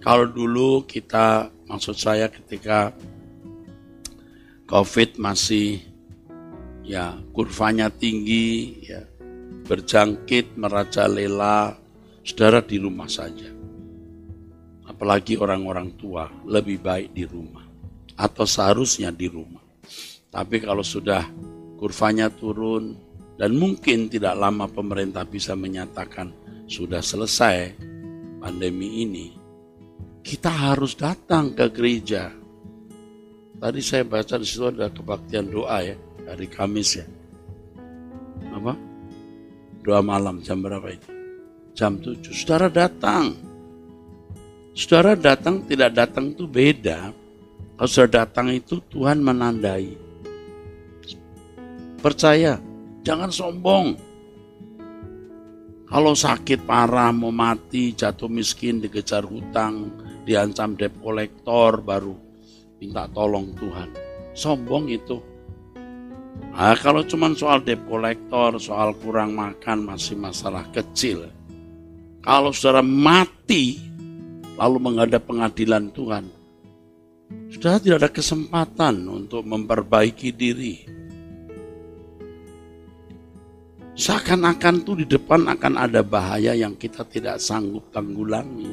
Kalau 0.00 0.26
dulu 0.26 0.82
kita, 0.88 1.52
maksud 1.68 1.94
saya 1.94 2.26
ketika 2.32 2.90
COVID 4.66 5.20
masih 5.20 5.91
ya 6.92 7.16
kurvanya 7.32 7.88
tinggi, 7.88 8.84
ya 8.84 9.00
berjangkit, 9.64 10.60
merajalela, 10.60 11.72
saudara 12.20 12.60
di 12.60 12.76
rumah 12.76 13.08
saja. 13.08 13.48
Apalagi 14.84 15.40
orang-orang 15.40 15.96
tua, 15.96 16.28
lebih 16.44 16.84
baik 16.84 17.16
di 17.16 17.24
rumah. 17.24 17.64
Atau 18.20 18.44
seharusnya 18.44 19.08
di 19.08 19.24
rumah. 19.32 19.64
Tapi 20.28 20.60
kalau 20.60 20.84
sudah 20.84 21.24
kurvanya 21.80 22.28
turun, 22.28 22.92
dan 23.40 23.56
mungkin 23.56 24.12
tidak 24.12 24.36
lama 24.36 24.68
pemerintah 24.68 25.24
bisa 25.24 25.56
menyatakan 25.56 26.28
sudah 26.68 27.00
selesai 27.00 27.72
pandemi 28.44 29.00
ini, 29.02 29.32
kita 30.20 30.52
harus 30.52 30.92
datang 30.92 31.56
ke 31.56 31.66
gereja. 31.72 32.28
Tadi 33.62 33.80
saya 33.80 34.04
baca 34.04 34.36
di 34.36 34.46
situ 34.46 34.68
ada 34.68 34.90
kebaktian 34.90 35.48
doa 35.48 35.80
ya, 35.80 35.96
hari 36.32 36.48
Kamis 36.48 36.96
ya. 36.96 37.06
Apa? 38.56 38.72
Doa 39.84 40.00
malam 40.00 40.40
jam 40.40 40.64
berapa 40.64 40.88
itu? 40.88 41.08
Jam 41.76 42.00
7. 42.00 42.32
Saudara 42.32 42.72
datang. 42.72 43.36
Saudara 44.72 45.12
datang 45.12 45.60
tidak 45.68 45.92
datang 45.92 46.32
itu 46.32 46.48
beda. 46.48 47.12
Kalau 47.76 47.90
saudara 47.90 48.24
datang 48.24 48.48
itu 48.52 48.80
Tuhan 48.88 49.20
menandai. 49.20 49.92
Percaya, 52.00 52.58
jangan 53.04 53.30
sombong. 53.30 53.94
Kalau 55.92 56.16
sakit 56.16 56.64
parah, 56.64 57.12
mau 57.12 57.28
mati, 57.28 57.92
jatuh 57.92 58.32
miskin, 58.32 58.80
dikejar 58.80 59.28
hutang, 59.28 59.92
diancam 60.24 60.72
debt 60.72 60.96
kolektor, 61.04 61.84
baru 61.84 62.16
minta 62.80 63.04
tolong 63.12 63.52
Tuhan. 63.54 63.88
Sombong 64.32 64.88
itu 64.88 65.20
Nah, 66.52 66.76
kalau 66.76 67.02
cuma 67.02 67.32
soal 67.32 67.64
debt 67.64 67.80
collector, 67.88 68.60
soal 68.60 68.92
kurang 69.00 69.32
makan 69.34 69.88
masih 69.88 70.14
masalah 70.14 70.68
kecil. 70.70 71.28
Kalau 72.22 72.54
saudara 72.54 72.84
mati 72.86 73.82
lalu 74.54 74.78
menghadap 74.78 75.26
pengadilan 75.26 75.90
Tuhan, 75.90 76.30
sudah 77.50 77.82
tidak 77.82 77.98
ada 78.04 78.10
kesempatan 78.12 78.94
untuk 79.08 79.42
memperbaiki 79.42 80.30
diri. 80.30 80.86
Seakan-akan 83.92 84.74
tuh 84.86 85.04
di 85.04 85.06
depan 85.08 85.50
akan 85.52 85.74
ada 85.76 86.00
bahaya 86.00 86.56
yang 86.56 86.78
kita 86.78 87.04
tidak 87.04 87.36
sanggup 87.42 87.90
tanggulangi. 87.92 88.72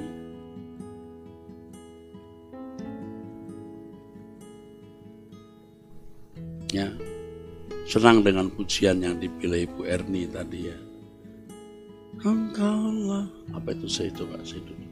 Ya, 6.69 6.93
senang 7.89 8.21
dengan 8.21 8.54
pujian 8.54 9.02
yang 9.02 9.17
dipilih 9.17 9.65
Ibu 9.65 9.82
Erni 9.89 10.30
tadi 10.30 10.69
ya. 10.69 10.78
Engkaulah 12.21 13.25
apa 13.49 13.73
itu 13.73 13.89
saya 13.89 14.13
itu 14.13 14.30
Pak 14.30 14.45
saya 14.45 14.62
dulu. 14.62 14.86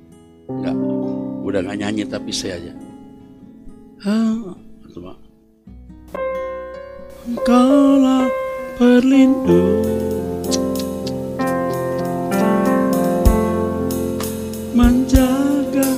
Enggak, 0.49 0.75
udah 1.45 1.59
nggak 1.61 1.77
nyanyi 1.77 2.03
tapi 2.09 2.33
saya 2.33 2.57
aja. 2.57 2.73
Ah, 4.01 4.57
itu 4.81 4.97
Pak. 4.97 5.17
Engkaulah 7.29 8.25
perlindung 8.81 9.85
menjaga 14.73 15.89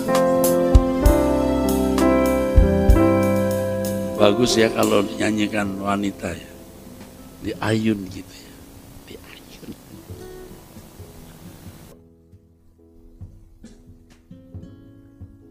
bagus 4.20 4.60
ya 4.60 4.68
kalau 4.76 5.00
dinyanyikan 5.08 5.80
wanita 5.80 6.36
ya 6.36 6.49
di 7.40 7.56
ayun 7.64 8.00
gitu 8.12 8.34
ya. 8.36 8.54
Di 9.08 9.16
ayun 9.16 9.72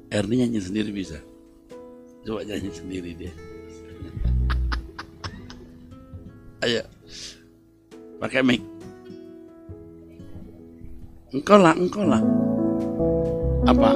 Erni 0.09 0.35
nyanyi 0.40 0.61
sendiri 0.61 0.92
bisa? 0.92 1.16
Coba 2.24 2.44
nyanyi 2.44 2.70
sendiri 2.72 3.16
dia. 3.16 3.33
Ayo. 6.64 6.85
Pakai 8.20 8.44
mic. 8.44 8.61
Engkau 11.33 11.61
lah 11.61 11.77
engkau 11.77 12.05
lah. 12.05 12.20
Apa? 13.68 13.90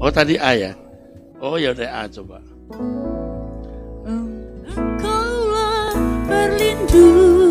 Oh 0.00 0.12
tadi 0.12 0.40
A 0.40 0.56
ya? 0.56 0.72
Oh 1.38 1.56
ya 1.56 1.72
udah 1.72 2.04
A 2.04 2.10
coba 2.10 2.40
Engkaulah 6.30 7.47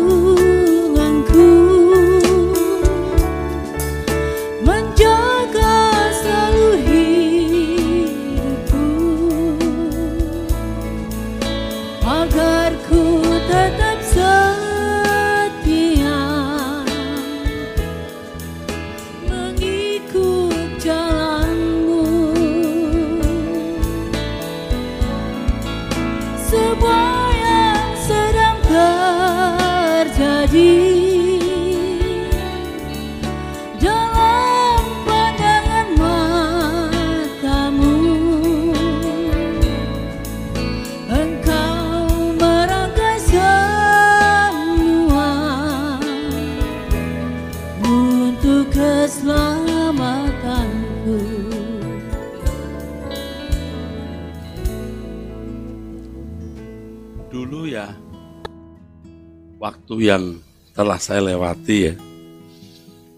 yang 59.98 60.38
telah 60.78 60.98
saya 60.98 61.34
lewati 61.34 61.78
ya. 61.90 61.94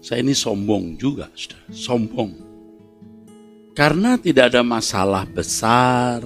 Saya 0.01 0.25
ini 0.25 0.33
sombong 0.33 0.97
juga 0.97 1.29
sudah. 1.37 1.61
Sombong. 1.69 2.31
Karena 3.77 4.17
tidak 4.17 4.49
ada 4.51 4.65
masalah 4.65 5.29
besar. 5.29 6.25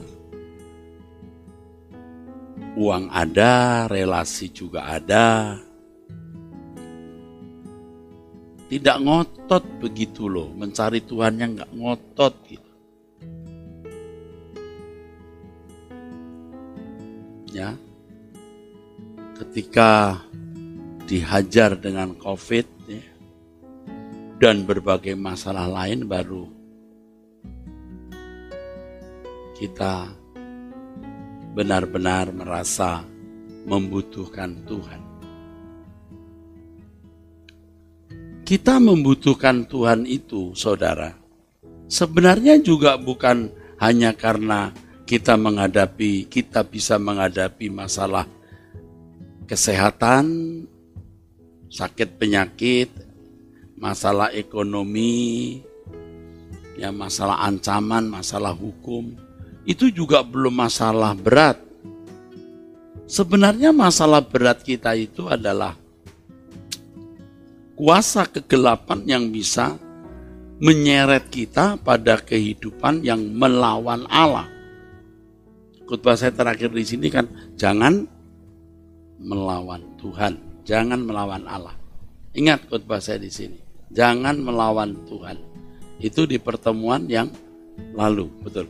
Uang 2.80 3.12
ada 3.12 3.86
relasi 3.92 4.48
juga 4.48 4.88
ada. 4.88 5.60
Tidak 8.66 8.98
ngotot 9.04 9.64
begitu 9.78 10.26
loh 10.26 10.50
mencari 10.56 11.04
Tuhan 11.04 11.38
yang 11.38 11.52
nggak 11.60 11.72
ngotot 11.76 12.34
gitu. 12.50 12.72
Ya. 17.52 17.76
Ketika 19.36 20.24
dihajar 21.06 21.78
dengan 21.78 22.18
COVID 22.18 22.66
ya, 22.90 23.06
dan 24.42 24.66
berbagai 24.66 25.14
masalah 25.14 25.70
lain 25.70 26.10
baru 26.10 26.50
kita 29.56 30.12
benar-benar 31.56 32.36
merasa 32.36 33.08
membutuhkan 33.64 34.60
Tuhan. 34.68 35.02
Kita 38.46 38.78
membutuhkan 38.78 39.66
Tuhan 39.66 40.06
itu, 40.06 40.54
saudara, 40.54 41.18
sebenarnya 41.90 42.62
juga 42.62 42.94
bukan 43.00 43.50
hanya 43.82 44.14
karena 44.14 44.70
kita 45.08 45.34
menghadapi, 45.34 46.30
kita 46.30 46.62
bisa 46.62 47.02
menghadapi 47.02 47.74
masalah 47.74 48.30
kesehatan, 49.50 50.26
sakit 51.70 52.18
penyakit, 52.20 52.90
masalah 53.76 54.32
ekonomi, 54.32 55.60
ya 56.80 56.92
masalah 56.92 57.44
ancaman, 57.44 58.08
masalah 58.08 58.52
hukum, 58.56 59.16
itu 59.66 59.90
juga 59.90 60.22
belum 60.22 60.54
masalah 60.54 61.16
berat. 61.18 61.58
Sebenarnya 63.06 63.70
masalah 63.70 64.22
berat 64.22 64.66
kita 64.66 64.98
itu 64.98 65.30
adalah 65.30 65.78
kuasa 67.78 68.26
kegelapan 68.26 69.06
yang 69.06 69.24
bisa 69.30 69.78
menyeret 70.58 71.28
kita 71.28 71.76
pada 71.84 72.16
kehidupan 72.18 73.04
yang 73.04 73.20
melawan 73.20 74.08
Allah. 74.08 74.48
Khotbah 75.86 76.18
saya 76.18 76.34
terakhir 76.34 76.74
di 76.74 76.82
sini 76.82 77.14
kan 77.14 77.30
jangan 77.54 78.10
melawan 79.22 79.86
Tuhan, 80.02 80.34
jangan 80.66 81.00
melawan 81.06 81.46
Allah. 81.46 81.78
Ingat 82.36 82.68
khotbah 82.68 83.00
saya 83.00 83.22
di 83.22 83.32
sini, 83.32 83.56
jangan 83.94 84.36
melawan 84.42 85.08
Tuhan. 85.08 85.40
Itu 86.04 86.28
di 86.28 86.36
pertemuan 86.36 87.08
yang 87.08 87.32
lalu, 87.96 88.28
betul. 88.44 88.68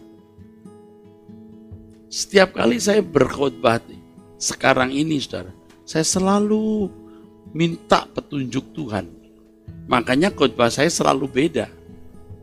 Setiap 2.06 2.54
kali 2.54 2.78
saya 2.78 3.02
berkhotbah 3.02 3.82
sekarang 4.38 4.94
ini, 4.94 5.18
saudara, 5.18 5.50
saya 5.88 6.06
selalu 6.06 6.92
minta 7.56 8.06
petunjuk 8.06 8.76
Tuhan. 8.78 9.10
Makanya 9.90 10.30
khotbah 10.30 10.70
saya 10.70 10.92
selalu 10.92 11.26
beda. 11.26 11.68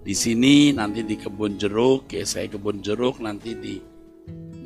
Di 0.03 0.19
sini 0.19 0.75
nanti 0.75 1.07
di 1.07 1.15
kebun 1.15 1.63
jeruk, 1.63 2.11
ya 2.11 2.27
saya 2.27 2.51
kebun 2.51 2.83
jeruk, 2.83 3.23
nanti 3.23 3.55
di 3.55 3.79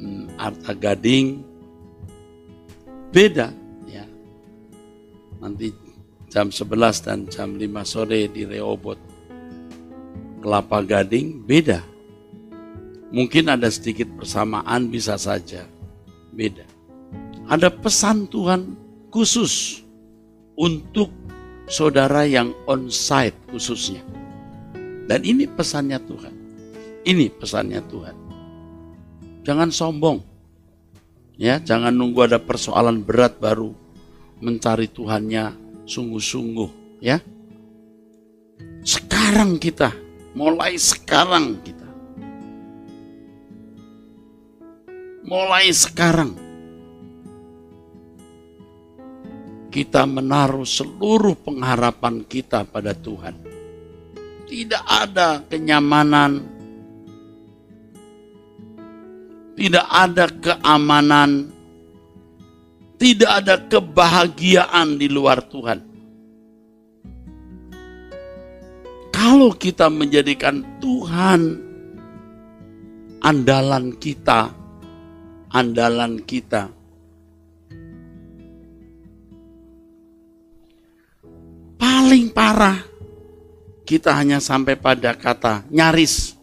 hmm, 0.01 0.41
Arta 0.41 0.73
Gading, 0.73 1.45
beda. 3.13 3.66
Nanti 5.47 5.71
jam 6.27 6.51
11 6.51 7.07
dan 7.07 7.31
jam 7.31 7.55
5 7.55 7.63
sore 7.87 8.27
di 8.27 8.43
Reobot 8.43 8.99
Kelapa 10.43 10.83
Gading 10.83 11.47
beda. 11.47 11.87
Mungkin 13.15 13.55
ada 13.55 13.71
sedikit 13.71 14.11
persamaan 14.19 14.91
bisa 14.91 15.15
saja 15.15 15.63
beda. 16.35 16.67
Ada 17.47 17.71
pesan 17.71 18.27
Tuhan 18.27 18.75
khusus 19.15 19.87
untuk 20.59 21.15
saudara 21.71 22.27
yang 22.27 22.51
on-site 22.67 23.39
khususnya. 23.47 24.03
Dan 25.07 25.23
ini 25.23 25.47
pesannya 25.47 26.03
Tuhan. 26.03 26.35
Ini 27.07 27.31
pesannya 27.39 27.79
Tuhan. 27.87 28.17
Jangan 29.47 29.71
sombong. 29.71 30.27
Ya, 31.39 31.63
jangan 31.63 31.95
nunggu 31.95 32.27
ada 32.27 32.43
persoalan 32.43 33.07
berat 33.07 33.39
baru 33.39 33.86
mencari 34.41 34.89
Tuhannya 34.91 35.45
sungguh-sungguh, 35.89 37.01
ya. 37.01 37.21
Sekarang 38.87 39.59
kita, 39.59 39.91
mulai 40.37 40.79
sekarang 40.79 41.59
kita. 41.65 41.89
Mulai 45.27 45.75
sekarang 45.75 46.47
kita 49.77 50.09
menaruh 50.09 50.65
seluruh 50.65 51.37
pengharapan 51.37 52.25
kita 52.25 52.65
pada 52.65 52.97
Tuhan. 52.97 53.37
Tidak 54.49 54.85
ada 54.87 55.43
kenyamanan, 55.45 56.41
tidak 59.59 59.87
ada 59.91 60.25
keamanan, 60.33 61.51
tidak 62.97 63.31
ada 63.45 63.57
kebahagiaan 63.61 64.97
di 64.97 65.09
luar 65.13 65.45
Tuhan. 65.45 65.79
Kalau 69.13 69.53
kita 69.53 69.93
menjadikan 69.93 70.65
Tuhan 70.81 71.61
andalan 73.21 73.93
kita, 73.97 74.53
andalan 75.53 76.21
kita, 76.25 76.73
paling 81.77 82.33
parah 82.33 82.81
kita 83.85 84.17
hanya 84.17 84.41
sampai 84.41 84.77
pada 84.77 85.13
kata 85.13 85.69
nyaris. 85.69 86.37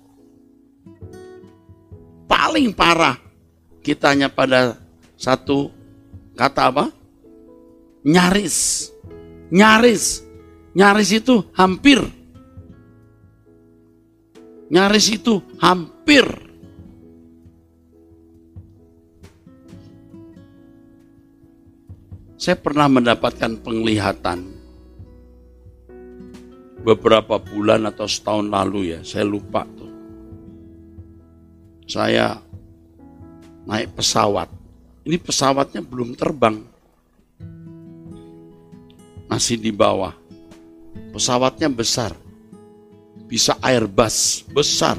Paling 2.29 2.73
parah 2.73 3.17
kita 3.85 4.15
hanya 4.15 4.27
pada 4.31 4.79
satu 5.17 5.83
kata 6.34 6.62
apa? 6.69 6.86
Nyaris. 8.04 8.89
Nyaris. 9.54 10.22
Nyaris 10.74 11.10
itu 11.13 11.46
hampir. 11.54 12.02
Nyaris 14.74 15.08
itu 15.13 15.38
hampir. 15.62 16.26
Saya 22.43 22.60
pernah 22.60 22.91
mendapatkan 22.91 23.56
penglihatan 23.63 24.43
beberapa 26.84 27.39
bulan 27.39 27.88
atau 27.88 28.04
setahun 28.04 28.52
lalu 28.52 28.91
ya, 28.91 29.00
saya 29.00 29.24
lupa 29.24 29.63
tuh. 29.80 29.88
Saya 31.88 32.36
naik 33.63 33.96
pesawat. 33.96 34.62
Ini 35.03 35.17
pesawatnya 35.19 35.83
belum 35.83 36.15
terbang. 36.15 36.63
Masih 39.27 39.59
di 39.59 39.71
bawah. 39.71 40.15
Pesawatnya 41.11 41.67
besar. 41.67 42.15
Bisa 43.27 43.59
Airbus, 43.59 44.47
besar. 44.47 44.95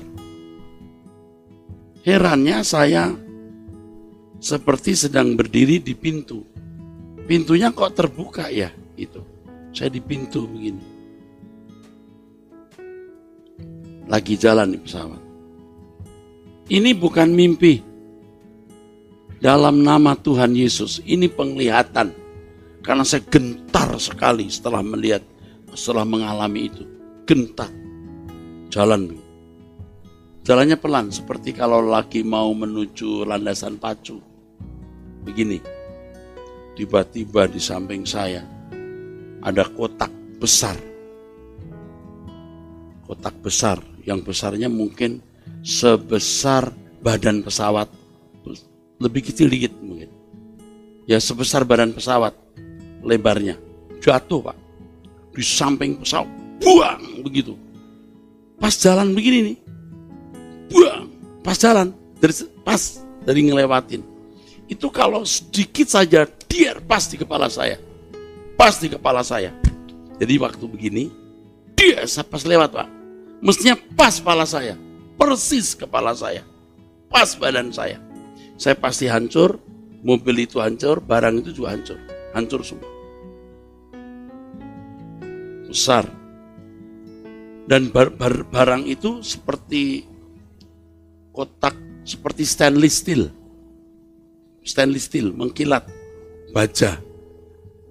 Herannya 2.05 2.61
saya 2.61 3.09
seperti 4.41 4.93
sedang 4.93 5.33
berdiri 5.39 5.81
di 5.81 5.97
pintu. 5.97 6.45
Pintunya 7.25 7.73
kok 7.73 7.97
terbuka 7.97 8.53
ya? 8.53 8.69
Itu. 9.01 9.25
Saya 9.73 9.89
di 9.89 10.05
pintu 10.05 10.45
begini 10.45 10.95
lagi 14.09 14.37
jalan 14.37 14.77
di 14.77 14.79
pesawat. 14.81 15.23
Ini 16.69 16.91
bukan 16.97 17.29
mimpi. 17.33 17.94
Dalam 19.45 19.85
nama 19.85 20.17
Tuhan 20.17 20.57
Yesus, 20.57 21.05
ini 21.05 21.29
penglihatan. 21.29 22.17
Karena 22.81 23.05
saya 23.05 23.21
gentar 23.29 23.93
sekali 24.01 24.49
setelah 24.49 24.81
melihat, 24.81 25.21
setelah 25.77 26.09
mengalami 26.09 26.73
itu. 26.73 26.89
Gentar. 27.29 27.69
Jalan. 28.73 29.21
Jalannya 30.49 30.81
pelan, 30.81 31.13
seperti 31.13 31.53
kalau 31.53 31.85
lagi 31.85 32.25
mau 32.25 32.57
menuju 32.57 33.29
landasan 33.29 33.77
pacu. 33.77 34.17
Begini. 35.29 35.61
Tiba-tiba 36.73 37.45
di 37.45 37.61
samping 37.61 38.09
saya, 38.09 38.41
ada 39.45 39.69
kotak 39.69 40.41
besar. 40.41 40.81
Kotak 43.05 43.45
besar 43.45 43.77
yang 44.09 44.25
besarnya 44.25 44.73
mungkin 44.73 45.21
sebesar 45.61 46.73
badan 47.05 47.45
pesawat 47.45 48.04
lebih 49.03 49.27
kecil 49.31 49.51
dikit 49.51 49.75
mungkin. 49.83 50.11
Ya 51.05 51.21
sebesar 51.21 51.67
badan 51.67 51.93
pesawat 51.93 52.33
lebarnya. 53.05 53.61
Jatuh 54.01 54.41
pak. 54.41 54.57
Di 55.35 55.43
samping 55.45 56.01
pesawat. 56.01 56.31
Buang 56.63 57.21
begitu. 57.27 57.59
Pas 58.57 58.73
jalan 58.79 59.13
begini 59.13 59.53
nih. 59.53 59.59
Buang 60.71 61.11
pas 61.45 61.59
jalan. 61.59 61.93
Dari 62.19 62.35
pas 62.65 63.05
dari 63.27 63.41
ngelewatin. 63.45 64.03
Itu 64.65 64.89
kalau 64.89 65.29
sedikit 65.29 65.93
saja 65.93 66.25
dia 66.49 66.73
pas 66.89 67.05
di 67.05 67.21
kepala 67.21 67.53
saya. 67.53 67.77
Pas 68.57 68.79
di 68.81 68.89
kepala 68.89 69.21
saya. 69.21 69.53
Jadi 70.17 70.35
waktu 70.41 70.65
begini 70.65 71.05
dia 71.77 72.07
pas 72.25 72.43
lewat 72.47 72.71
pak. 72.73 72.89
Mestinya 73.45 73.77
pas 73.93 74.17
kepala 74.17 74.49
saya. 74.49 74.79
Persis 75.21 75.77
kepala 75.77 76.17
saya. 76.17 76.41
Pas 77.13 77.37
badan 77.37 77.69
saya. 77.69 78.01
Saya 78.55 78.79
pasti 78.79 79.11
hancur, 79.11 79.59
mobil 80.07 80.47
itu 80.47 80.63
hancur, 80.63 81.03
barang 81.03 81.43
itu 81.43 81.51
juga 81.51 81.75
hancur. 81.75 81.99
Hancur 82.35 82.61
semua. 82.63 82.91
Besar. 85.67 86.07
Dan 87.65 87.91
bar, 87.91 88.15
bar, 88.15 88.45
barang 88.47 88.85
itu 88.87 89.25
seperti 89.25 90.05
kotak, 91.35 91.75
seperti 92.07 92.47
stainless 92.47 93.03
steel. 93.03 93.33
Stainless 94.63 95.11
steel, 95.11 95.35
mengkilat. 95.35 95.89
Baja. 96.55 97.01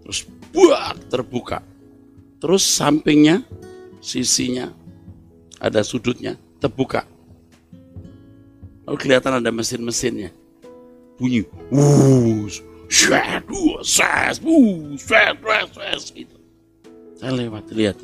Terus 0.06 0.24
buat 0.54 0.96
terbuka. 1.12 1.60
Terus 2.40 2.64
sampingnya, 2.64 3.44
sisinya 4.00 4.72
ada 5.60 5.84
sudutnya, 5.84 6.40
terbuka. 6.60 7.04
Lalu 8.84 8.98
kelihatan 9.00 9.40
ada 9.40 9.52
mesin-mesinnya. 9.52 10.43
Bunyi, 11.18 11.46
wuh, 11.70 12.50
ses, 12.90 14.38
wuh, 14.42 14.98
shed, 14.98 15.38
ses, 15.74 16.06
gitu. 16.14 16.38
Saya 17.18 17.32
lewat, 17.38 17.70
lihat. 17.72 17.98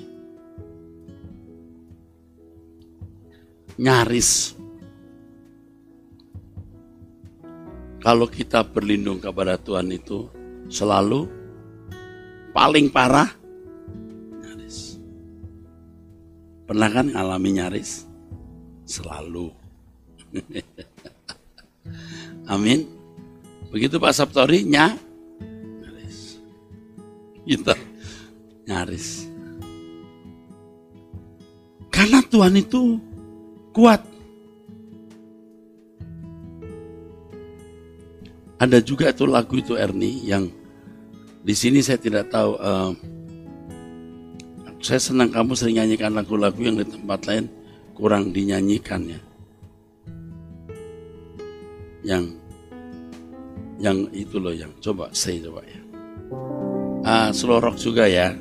Nyaris. 3.79 4.59
Kalau 7.99 8.27
kita 8.31 8.63
berlindung 8.63 9.19
kepada 9.19 9.59
Tuhan 9.59 9.91
itu 9.91 10.31
selalu 10.71 11.27
paling 12.55 12.87
parah 12.87 13.27
nyaris. 14.39 14.99
Pernah 16.63 16.89
kan 16.91 17.07
ngalami 17.11 17.49
nyaris? 17.59 18.07
Selalu. 18.87 19.51
Amin. 22.53 22.98
Begitu 23.69 24.01
Pak 24.01 24.13
Sabtori 24.17 24.65
nya 24.65 24.97
nyaris. 25.81 26.41
Kita 27.45 27.75
nyaris. 28.65 29.07
Karena 31.93 32.19
Tuhan 32.25 32.53
itu 32.57 32.97
kuat. 33.73 34.01
Ada 38.59 38.83
juga 38.83 39.07
itu 39.13 39.23
lagu 39.23 39.55
itu 39.55 39.79
Ernie 39.79 40.19
yang 40.27 40.51
di 41.45 41.55
sini 41.55 41.79
saya 41.79 42.01
tidak 42.01 42.27
tahu. 42.33 42.59
eh, 42.59 42.91
saya 44.79 44.99
senang 44.99 45.27
kamu 45.27 45.59
sering 45.59 45.75
nyanyikan 45.75 46.15
lagu-lagu 46.15 46.55
yang 46.63 46.79
di 46.79 46.87
tempat 46.87 47.19
lain 47.27 47.51
kurang 47.91 48.31
dinyanyikan 48.31 49.11
ya. 49.11 49.19
Yang 51.99 52.38
yang 53.79 54.11
itu 54.11 54.43
loh 54.43 54.51
yang 54.51 54.75
coba 54.83 55.07
saya 55.15 55.39
coba 55.47 55.63
ya. 55.63 55.79
Ah, 57.07 57.31
slow 57.31 57.63
rock 57.63 57.79
juga 57.79 58.03
ya. 58.05 58.35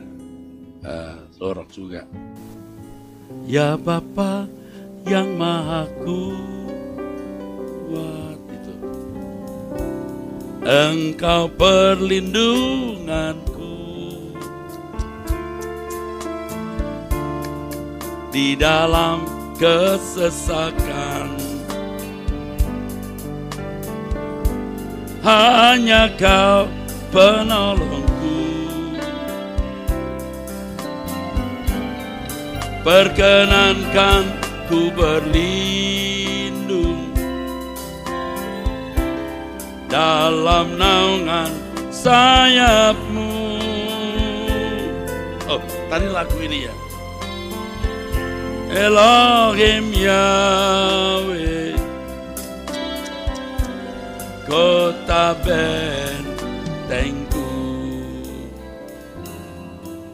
Ah, 0.82 1.22
slow 1.39 1.55
rock 1.55 1.70
juga. 1.70 2.03
Ya 3.47 3.78
Bapa 3.78 4.51
yang 5.07 5.39
maha 5.39 5.86
kuat 6.05 6.45
itu. 8.51 8.74
Engkau 10.68 11.49
perlindunganku 11.55 13.78
di 18.34 18.59
dalam 18.59 19.22
kesesakan. 19.57 21.17
Hanya 25.28 26.08
kau 26.16 26.72
penolongku. 27.12 28.40
Perkenankan 32.80 34.24
ku 34.72 34.88
berlindung 34.88 35.92
dalam 39.92 40.80
naungan 40.80 41.52
sayapmu. 41.92 43.60
Oh, 45.44 45.60
tadi 45.92 46.08
lagu 46.08 46.40
ini 46.40 46.72
ya. 46.72 46.74
Elohim 48.72 49.92
Yahweh 49.92 51.57
Kota 54.49 55.36
bentengku 55.44 57.44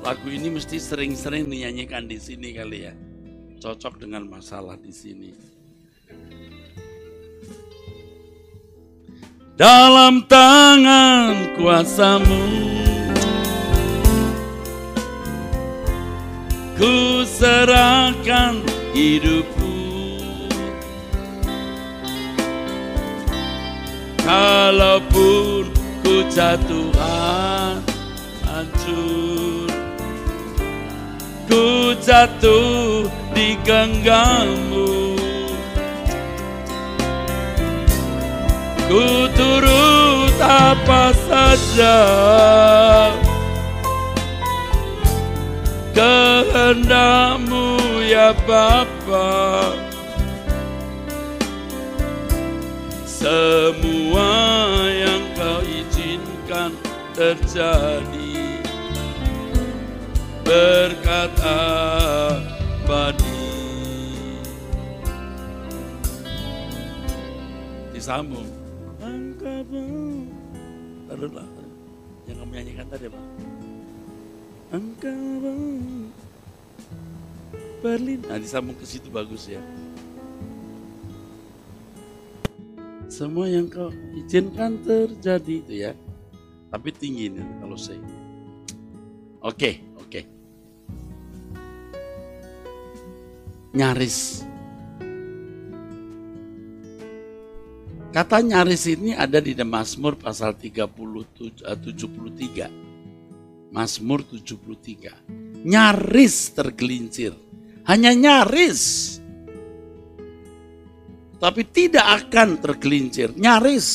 Lagu 0.02 0.26
ini 0.26 0.50
mesti 0.50 0.82
sering-sering 0.82 1.46
dinyanyikan 1.46 2.10
di 2.10 2.18
sini 2.18 2.50
kali 2.50 2.90
ya. 2.90 2.94
Cocok 3.62 4.02
dengan 4.02 4.26
masalah 4.28 4.76
di 4.76 4.92
sini. 4.92 5.32
Dalam 9.54 10.26
tangan 10.26 11.54
kuasamu 11.54 12.42
Ku 16.74 17.22
serahkan 17.22 18.66
hidupku 18.98 19.63
Kalaupun 24.24 25.68
ku 26.00 26.24
jatuh 26.32 26.88
hancur. 28.48 29.68
Ku 31.44 31.92
jatuh 32.00 33.04
di 33.36 33.52
genggammu. 33.68 35.12
Ku 38.88 39.28
turut 39.36 40.36
apa 40.40 41.12
saja. 41.28 42.00
Kehendakmu 45.92 47.78
ya 48.08 48.32
Bapa 48.48 49.83
Semua 53.24 54.84
yang 54.84 55.24
kau 55.32 55.64
izinkan 55.64 56.76
terjadi. 57.16 58.60
Berkat 60.44 61.32
abadi 62.84 63.40
Disambung. 67.96 68.44
Engkau 69.00 69.72
Taruhlah 71.08 71.48
Yang 72.28 72.36
kamu 72.44 72.52
nyanyikan 72.52 72.86
tadi 72.92 73.08
Pak. 73.08 73.24
Engkau 74.68 75.48
Berlin. 77.80 78.20
Nah 78.28 78.36
disambung 78.36 78.76
ke 78.76 78.84
situ 78.84 79.08
bagus 79.08 79.48
ya. 79.48 79.64
Semua 83.14 83.46
yang 83.46 83.70
kau 83.70 83.94
izinkan 84.18 84.82
terjadi 84.82 85.54
itu 85.62 85.74
ya. 85.86 85.94
Tapi 86.74 86.90
tinggi 86.90 87.30
nih 87.30 87.46
kalau 87.62 87.78
saya. 87.78 88.02
Oke, 89.38 89.78
oke. 89.94 90.20
Nyaris. 93.70 94.42
Kata 98.10 98.42
nyaris 98.42 98.82
ini 98.90 99.14
ada 99.14 99.38
di 99.38 99.54
Mazmur 99.62 100.18
pasal 100.18 100.58
37, 100.58 101.62
eh, 101.62 101.78
73. 101.78 102.66
Mazmur 103.70 104.26
73. 104.26 105.14
Nyaris 105.62 106.50
tergelincir. 106.50 107.30
Hanya 107.86 108.10
nyaris. 108.10 109.22
Tapi 111.44 111.60
tidak 111.68 112.24
akan 112.24 112.56
tergelincir. 112.56 113.36
Nyaris. 113.36 113.88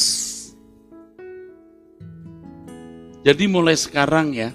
Jadi 3.26 3.44
mulai 3.50 3.74
sekarang 3.74 4.38
ya. 4.38 4.54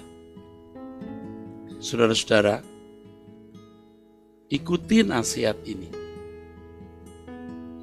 Saudara-saudara. 1.83 2.63
Ikuti 4.47 5.03
nasihat 5.03 5.59
ini. 5.67 5.91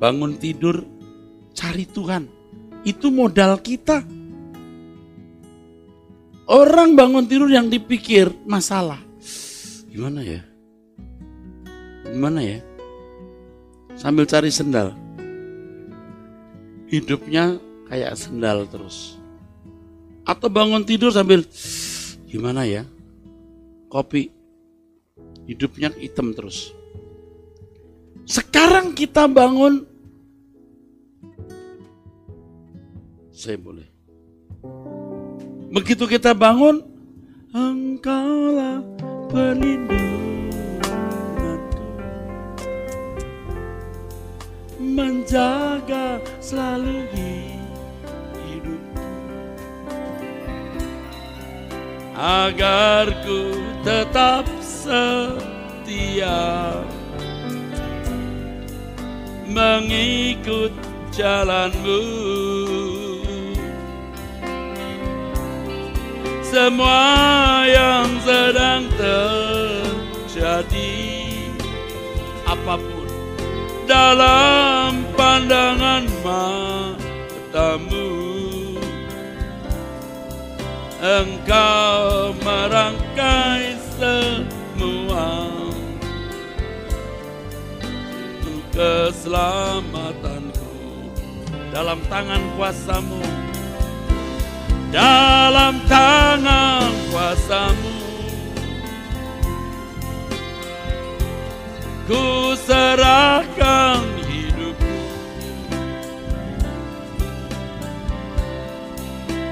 Bangun 0.01 0.41
tidur, 0.41 0.81
cari 1.53 1.85
Tuhan. 1.85 2.25
Itu 2.81 3.13
modal 3.13 3.61
kita. 3.61 4.01
Orang 6.49 6.97
bangun 6.97 7.29
tidur 7.29 7.53
yang 7.53 7.69
dipikir 7.69 8.33
masalah. 8.49 9.05
Gimana 9.93 10.25
ya? 10.25 10.41
Gimana 12.09 12.41
ya? 12.41 12.65
Sambil 13.93 14.25
cari 14.25 14.49
sendal. 14.49 15.02
Hidupnya 16.93 17.57
kayak 17.89 18.13
sendal 18.21 18.69
terus. 18.69 19.17
Atau 20.29 20.53
bangun 20.53 20.85
tidur 20.85 21.09
sambil 21.09 21.41
gimana 22.29 22.69
ya? 22.69 22.85
Kopi. 23.89 24.29
Hidupnya 25.49 25.89
hitam 25.97 26.37
terus. 26.37 26.77
Sekarang 28.29 28.93
kita 28.93 29.25
bangun 29.25 29.89
saya 33.33 33.59
boleh. 33.59 33.89
Begitu 35.73 36.07
kita 36.07 36.31
bangun, 36.37 36.85
engkaulah 37.51 38.85
perlindunganku. 39.33 40.32
Menjaga 44.93 46.21
selalu 46.37 47.09
hidupku. 48.45 49.09
agar 52.13 53.09
ku 53.25 53.57
tetap 53.81 54.45
setia 54.61 55.25
mengikut 59.49 60.77
jalanmu 61.09 62.05
semua 66.45 67.65
yang 67.65 68.13
sedang 68.21 68.85
terjadi 69.01 69.42
dalam 73.93 75.05
pandangan 75.13 76.09
matamu. 76.25 78.09
Engkau 81.03 82.31
merangkai 82.41 83.77
semua 84.01 85.51
untuk 88.41 88.65
keselamatanku 88.73 90.73
dalam 91.69 92.01
tangan 92.09 92.41
kuasamu 92.57 93.21
dalam 94.89 95.85
tangan 95.91 96.89
kuasamu 97.13 97.92
ku 102.13 102.53
serahkan 102.69 104.05
hidupku 104.29 104.97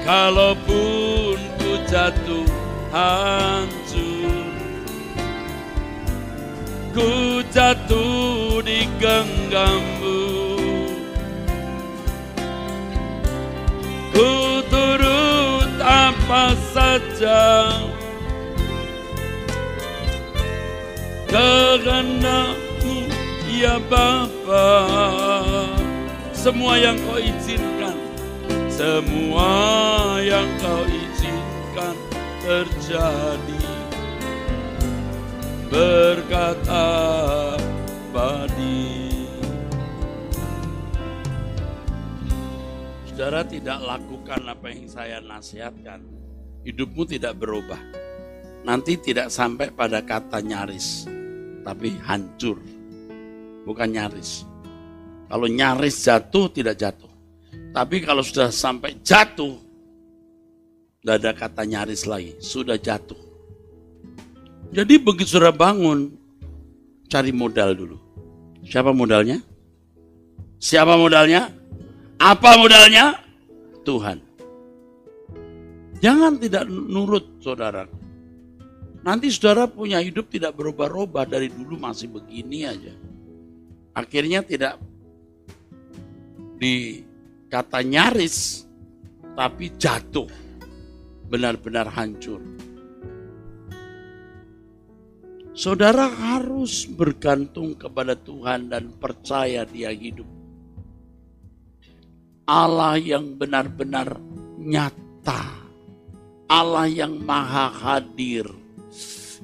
kalaupun 0.05 1.41
ku 1.57 1.71
jatuh 1.89 2.45
hancur 2.93 4.45
ku 6.93 7.41
jatuh 7.49 8.61
di 8.61 8.85
genggammu 9.01 10.21
ku 14.13 14.29
turut 14.69 15.73
apa 15.81 16.53
saja 16.69 17.80
kehendakmu 21.31 23.07
ya 23.47 23.79
Bapa. 23.87 24.67
Semua 26.35 26.75
yang 26.75 26.97
kau 27.07 27.21
izinkan 27.21 28.11
semua 28.81 30.17
yang 30.25 30.49
kau 30.57 30.81
izinkan 30.89 31.93
terjadi. 32.41 33.61
Berkata 35.69 36.87
badi 38.09 39.13
Saudara 43.05 43.45
tidak 43.45 43.79
lakukan 43.85 44.41
apa 44.49 44.65
yang 44.73 44.89
saya 44.89 45.21
nasihatkan. 45.21 46.01
Hidupmu 46.65 47.05
tidak 47.05 47.37
berubah. 47.37 47.77
Nanti 48.65 48.97
tidak 48.97 49.29
sampai 49.29 49.69
pada 49.69 50.01
kata 50.01 50.41
nyaris 50.41 51.05
tapi 51.61 51.95
hancur 52.01 52.57
bukan 53.63 53.89
nyaris 53.89 54.43
kalau 55.31 55.47
nyaris 55.47 55.95
jatuh 56.03 56.51
tidak 56.51 56.75
jatuh 56.77 57.11
tapi 57.71 58.03
kalau 58.03 58.19
sudah 58.19 58.51
sampai 58.51 58.99
jatuh, 58.99 59.55
tidak 60.99 61.15
ada 61.23 61.31
kata 61.31 61.63
nyaris 61.63 62.03
lagi, 62.03 62.35
sudah 62.43 62.75
jatuh. 62.75 63.17
Jadi 64.75 64.99
begitu 64.99 65.39
sudah 65.39 65.55
bangun, 65.55 66.11
cari 67.07 67.31
modal 67.31 67.71
dulu. 67.75 67.97
Siapa 68.67 68.91
modalnya? 68.91 69.39
Siapa 70.59 70.99
modalnya? 70.99 71.47
Apa 72.19 72.59
modalnya? 72.59 73.19
Tuhan. 73.87 74.19
Jangan 76.03 76.43
tidak 76.43 76.67
nurut 76.67 77.39
saudara. 77.39 77.87
Nanti 79.01 79.33
saudara 79.33 79.65
punya 79.65 79.97
hidup 79.97 80.29
tidak 80.29 80.53
berubah-ubah 80.53 81.25
dari 81.25 81.49
dulu 81.49 81.73
masih 81.73 82.05
begini 82.13 82.69
aja. 82.69 82.93
Akhirnya 83.97 84.45
tidak 84.45 84.77
di 86.61 87.01
kata 87.49 87.81
nyaris, 87.81 88.69
tapi 89.33 89.73
jatuh, 89.81 90.29
benar-benar 91.33 91.89
hancur. 91.89 92.37
Saudara 95.51 96.07
harus 96.07 96.85
bergantung 96.85 97.73
kepada 97.73 98.13
Tuhan 98.15 98.69
dan 98.69 98.93
percaya 98.95 99.65
Dia 99.65 99.89
hidup. 99.91 100.29
Allah 102.45 103.01
yang 103.01 103.33
benar-benar 103.33 104.15
nyata, 104.61 105.43
Allah 106.45 106.85
yang 106.85 107.17
maha 107.19 107.67
hadir, 107.67 108.60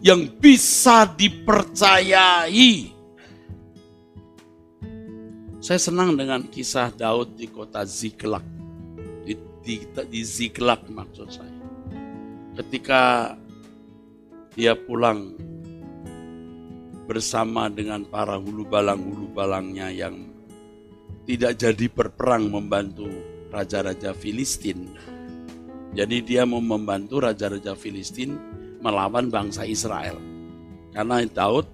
yang 0.01 0.29
bisa 0.37 1.09
dipercayai 1.09 2.97
saya 5.67 5.83
senang 5.83 6.15
dengan 6.15 6.47
kisah 6.47 6.95
Daud 6.95 7.35
di 7.35 7.51
kota 7.51 7.83
Ziklag. 7.83 8.39
Di, 9.27 9.35
di, 9.59 9.83
di 9.83 10.21
Ziklag 10.23 10.87
maksud 10.87 11.27
saya. 11.27 11.59
Ketika 12.55 13.35
dia 14.55 14.79
pulang 14.79 15.35
bersama 17.03 17.67
dengan 17.67 18.07
para 18.07 18.39
hulu 18.39 18.63
balang-hulu 18.63 19.27
balangnya 19.35 19.91
yang 19.91 20.31
tidak 21.27 21.59
jadi 21.59 21.91
berperang 21.91 22.47
membantu 22.47 23.11
raja-raja 23.51 24.15
Filistin. 24.15 24.95
Jadi 25.91 26.23
dia 26.23 26.47
mau 26.47 26.63
membantu 26.63 27.27
raja-raja 27.27 27.75
Filistin 27.75 28.39
melawan 28.81 29.29
bangsa 29.31 29.65
Israel. 29.65 30.17
Karena 30.93 31.21
Daud 31.25 31.65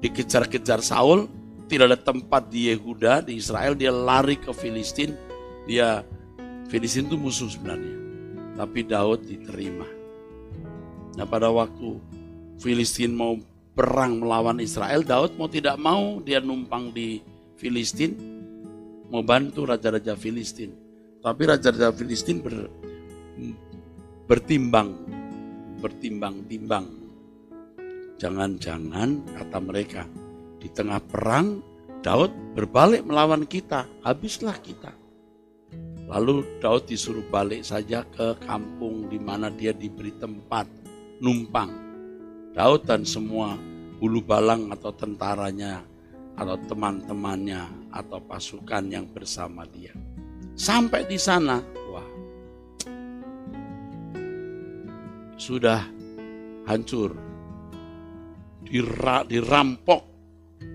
dikejar-kejar 0.00 0.80
Saul, 0.82 1.28
tidak 1.70 1.94
ada 1.94 2.00
tempat 2.00 2.50
di 2.50 2.72
Yehuda, 2.72 3.22
di 3.22 3.38
Israel, 3.38 3.78
dia 3.78 3.94
lari 3.94 4.34
ke 4.34 4.50
Filistin. 4.50 5.14
Dia 5.70 6.02
Filistin 6.66 7.06
itu 7.06 7.14
musuh 7.14 7.46
sebenarnya. 7.46 7.94
Tapi 8.58 8.82
Daud 8.82 9.22
diterima. 9.22 9.86
Nah 11.14 11.26
pada 11.26 11.52
waktu 11.52 12.00
Filistin 12.58 13.14
mau 13.14 13.38
perang 13.72 14.18
melawan 14.18 14.58
Israel, 14.58 15.06
Daud 15.06 15.38
mau 15.38 15.46
tidak 15.46 15.78
mau 15.78 16.18
dia 16.20 16.42
numpang 16.42 16.90
di 16.90 17.22
Filistin, 17.54 18.18
mau 19.08 19.22
bantu 19.22 19.68
raja-raja 19.68 20.18
Filistin. 20.18 20.74
Tapi 21.20 21.42
raja-raja 21.44 21.92
Filistin 21.94 22.40
ber, 22.40 22.66
bertimbang, 24.26 24.96
bertimbang-timbang. 25.80 26.86
Jangan-jangan 28.20 29.24
kata 29.32 29.58
mereka, 29.64 30.04
di 30.60 30.68
tengah 30.68 31.00
perang, 31.00 31.64
Daud 32.04 32.32
berbalik 32.52 33.08
melawan 33.08 33.48
kita, 33.48 33.88
habislah 34.04 34.60
kita. 34.60 34.92
Lalu 36.10 36.44
Daud 36.60 36.84
disuruh 36.84 37.24
balik 37.32 37.64
saja 37.64 38.04
ke 38.04 38.36
kampung 38.44 39.08
di 39.08 39.16
mana 39.16 39.48
dia 39.48 39.72
diberi 39.72 40.12
tempat 40.20 40.68
numpang. 41.24 41.72
Daud 42.52 42.84
dan 42.84 43.08
semua 43.08 43.54
bulu 44.00 44.20
balang 44.20 44.74
atau 44.74 44.90
tentaranya 44.92 45.80
atau 46.34 46.56
teman-temannya 46.66 47.92
atau 47.92 48.18
pasukan 48.24 48.84
yang 48.88 49.06
bersama 49.12 49.68
dia. 49.68 49.92
Sampai 50.56 51.06
di 51.06 51.16
sana, 51.20 51.60
sudah 55.40 55.80
hancur, 56.68 57.16
dirampok 59.24 60.04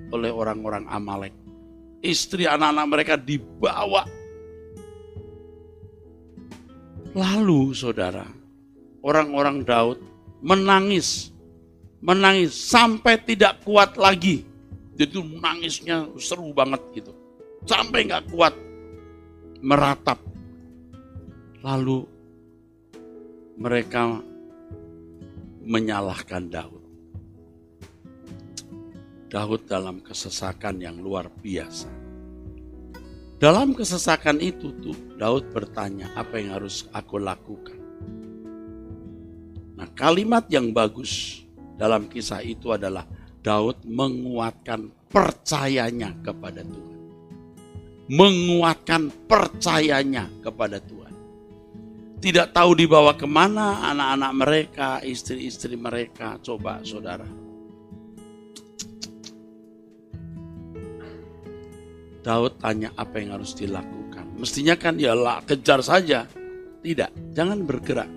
oleh 0.09 0.34
orang-orang 0.34 0.89
Amalek. 0.89 1.34
Istri 2.01 2.49
anak-anak 2.49 2.86
mereka 2.89 3.13
dibawa. 3.13 4.09
Lalu 7.13 7.78
saudara, 7.78 8.26
orang-orang 9.05 9.61
Daud 9.61 10.01
menangis. 10.41 11.30
Menangis 12.05 12.53
sampai 12.53 13.18
tidak 13.22 13.66
kuat 13.66 13.97
lagi. 13.97 14.45
Jadi 14.93 15.18
menangisnya 15.18 16.05
seru 16.22 16.53
banget 16.53 16.82
gitu. 16.93 17.13
Sampai 17.66 18.05
nggak 18.05 18.30
kuat. 18.30 18.53
Meratap. 19.66 20.22
Lalu 21.66 22.05
mereka 23.57 24.22
menyalahkan 25.66 26.47
Daud. 26.47 26.84
Daud 29.26 29.66
dalam 29.66 29.99
kesesakan 29.99 30.80
yang 30.80 31.01
luar 31.01 31.28
biasa. 31.28 31.89
Dalam 33.36 33.76
kesesakan 33.76 34.39
itu 34.39 34.72
tuh 34.80 34.95
Daud 35.20 35.51
bertanya, 35.51 36.07
apa 36.16 36.39
yang 36.39 36.55
harus 36.55 36.88
aku 36.95 37.20
lakukan? 37.20 37.76
Nah, 39.76 39.91
kalimat 39.91 40.47
yang 40.47 40.72
bagus 40.72 41.43
dalam 41.76 42.07
kisah 42.07 42.39
itu 42.39 42.72
adalah 42.72 43.03
Daud 43.43 43.84
menguatkan 43.84 44.88
percayanya 45.11 46.16
kepada 46.24 46.63
Tuhan. 46.63 46.99
Menguatkan 48.07 49.11
percayanya 49.28 50.32
kepada 50.39 50.80
Tuhan. 50.80 51.14
Tidak 52.26 52.57
tahu 52.57 52.73
dibawa 52.73 53.13
ke 53.13 53.30
mana 53.30 53.86
anak-anak 53.93 54.32
mereka, 54.34 54.89
istri-istri 55.05 55.78
mereka. 55.78 56.41
Coba 56.41 56.82
saudara. 56.82 57.30
Daud 62.26 62.57
tanya 62.57 62.89
apa 62.97 63.21
yang 63.21 63.38
harus 63.38 63.53
dilakukan. 63.53 64.41
Mestinya 64.41 64.73
kan 64.73 64.97
ya 64.97 65.13
lah, 65.13 65.45
kejar 65.45 65.86
saja. 65.86 66.26
Tidak, 66.82 67.38
jangan 67.38 67.61
bergerak. 67.61 68.09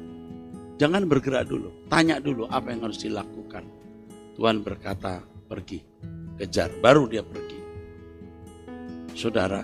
Jangan 0.80 1.04
bergerak 1.04 1.44
dulu. 1.44 1.68
Tanya 1.92 2.16
dulu 2.16 2.48
apa 2.48 2.72
yang 2.72 2.88
harus 2.88 3.04
dilakukan. 3.04 3.68
Tuhan 4.40 4.64
berkata, 4.64 5.20
pergi. 5.20 5.84
Kejar, 6.40 6.72
baru 6.80 7.04
dia 7.12 7.20
pergi. 7.20 7.60
Saudara, 9.12 9.60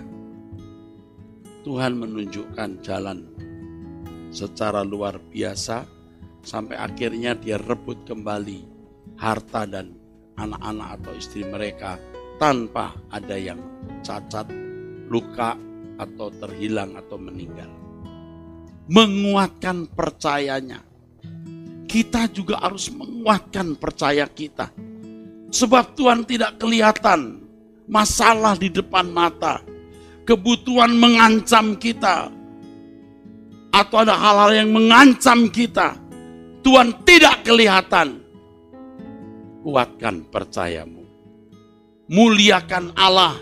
Tuhan 1.65 1.97
menunjukkan 1.97 2.85
jalan 2.85 3.34
secara 4.35 4.83
luar 4.83 5.15
biasa 5.31 5.87
sampai 6.43 6.75
akhirnya 6.75 7.31
dia 7.39 7.55
rebut 7.55 8.03
kembali 8.03 8.67
harta 9.15 9.63
dan 9.63 9.95
anak-anak 10.35 10.99
atau 10.99 11.11
istri 11.15 11.47
mereka 11.47 11.95
tanpa 12.35 12.91
ada 13.07 13.39
yang 13.39 13.59
cacat, 14.03 14.51
luka, 15.07 15.55
atau 15.95 16.27
terhilang 16.43 16.99
atau 16.99 17.15
meninggal. 17.15 17.71
Menguatkan 18.91 19.87
percayanya. 19.87 20.83
Kita 21.87 22.27
juga 22.27 22.59
harus 22.59 22.91
menguatkan 22.91 23.79
percaya 23.79 24.27
kita. 24.27 24.67
Sebab 25.47 25.95
Tuhan 25.95 26.27
tidak 26.27 26.59
kelihatan 26.59 27.39
masalah 27.87 28.59
di 28.59 28.67
depan 28.67 29.07
mata. 29.07 29.63
Kebutuhan 30.27 30.91
mengancam 30.91 31.79
kita. 31.79 32.34
Atau 33.75 34.07
ada 34.07 34.15
hal-hal 34.15 34.63
yang 34.63 34.69
mengancam 34.71 35.51
kita. 35.51 35.99
Tuhan 36.63 37.03
tidak 37.03 37.43
kelihatan. 37.43 38.23
Kuatkan 39.59 40.23
percayamu. 40.31 41.03
Muliakan 42.07 42.95
Allah. 42.95 43.35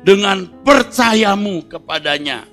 Dengan 0.00 0.48
percayamu 0.64 1.68
kepadanya. 1.68 2.48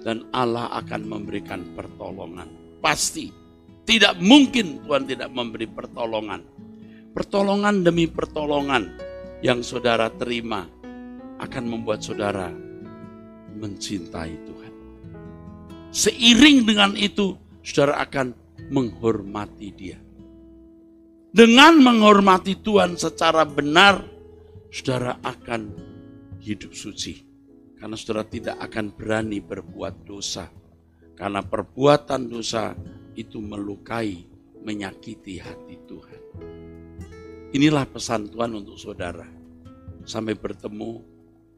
Dan 0.00 0.24
Allah 0.32 0.72
akan 0.80 1.04
memberikan 1.04 1.68
pertolongan. 1.76 2.80
Pasti. 2.80 3.28
Tidak 3.84 4.16
mungkin 4.24 4.88
Tuhan 4.88 5.04
tidak 5.04 5.28
memberi 5.28 5.68
pertolongan. 5.68 6.40
Pertolongan 7.12 7.84
demi 7.84 8.08
pertolongan 8.08 8.88
yang 9.44 9.60
saudara 9.60 10.08
terima 10.16 10.64
akan 11.36 11.64
membuat 11.68 12.00
saudara 12.00 12.48
mencintai 13.58 14.34
Tuhan 14.44 14.67
seiring 15.98 16.62
dengan 16.62 16.94
itu 16.94 17.34
saudara 17.66 17.98
akan 18.06 18.30
menghormati 18.70 19.68
dia 19.74 19.98
dengan 21.28 21.76
menghormati 21.84 22.56
Tuhan 22.64 22.96
secara 22.96 23.44
benar, 23.44 24.00
saudara 24.72 25.20
akan 25.20 25.76
hidup 26.40 26.72
suci. 26.72 27.20
Karena 27.76 28.00
saudara 28.00 28.24
tidak 28.24 28.56
akan 28.56 28.96
berani 28.96 29.36
berbuat 29.44 30.08
dosa. 30.08 30.48
Karena 31.12 31.44
perbuatan 31.44 32.32
dosa 32.32 32.72
itu 33.12 33.44
melukai, 33.44 34.24
menyakiti 34.64 35.36
hati 35.36 35.76
Tuhan. 35.84 36.20
Inilah 37.52 37.84
pesan 37.84 38.32
Tuhan 38.32 38.56
untuk 38.56 38.80
saudara. 38.80 39.28
Sampai 40.08 40.32
bertemu 40.32 41.04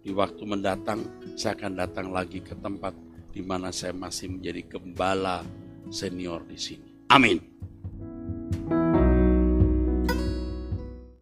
di 0.03 0.11
waktu 0.11 0.43
mendatang, 0.51 1.07
saya 1.39 1.55
akan 1.55 1.73
datang 1.79 2.11
lagi 2.11 2.43
ke 2.43 2.59
tempat 2.59 2.93
di 3.31 3.43
mana 3.47 3.71
saya 3.71 3.95
masih 3.95 4.35
menjadi 4.35 4.79
gembala 4.79 5.47
senior 5.91 6.43
di 6.47 6.59
sini. 6.59 6.91
Amin. 7.11 7.39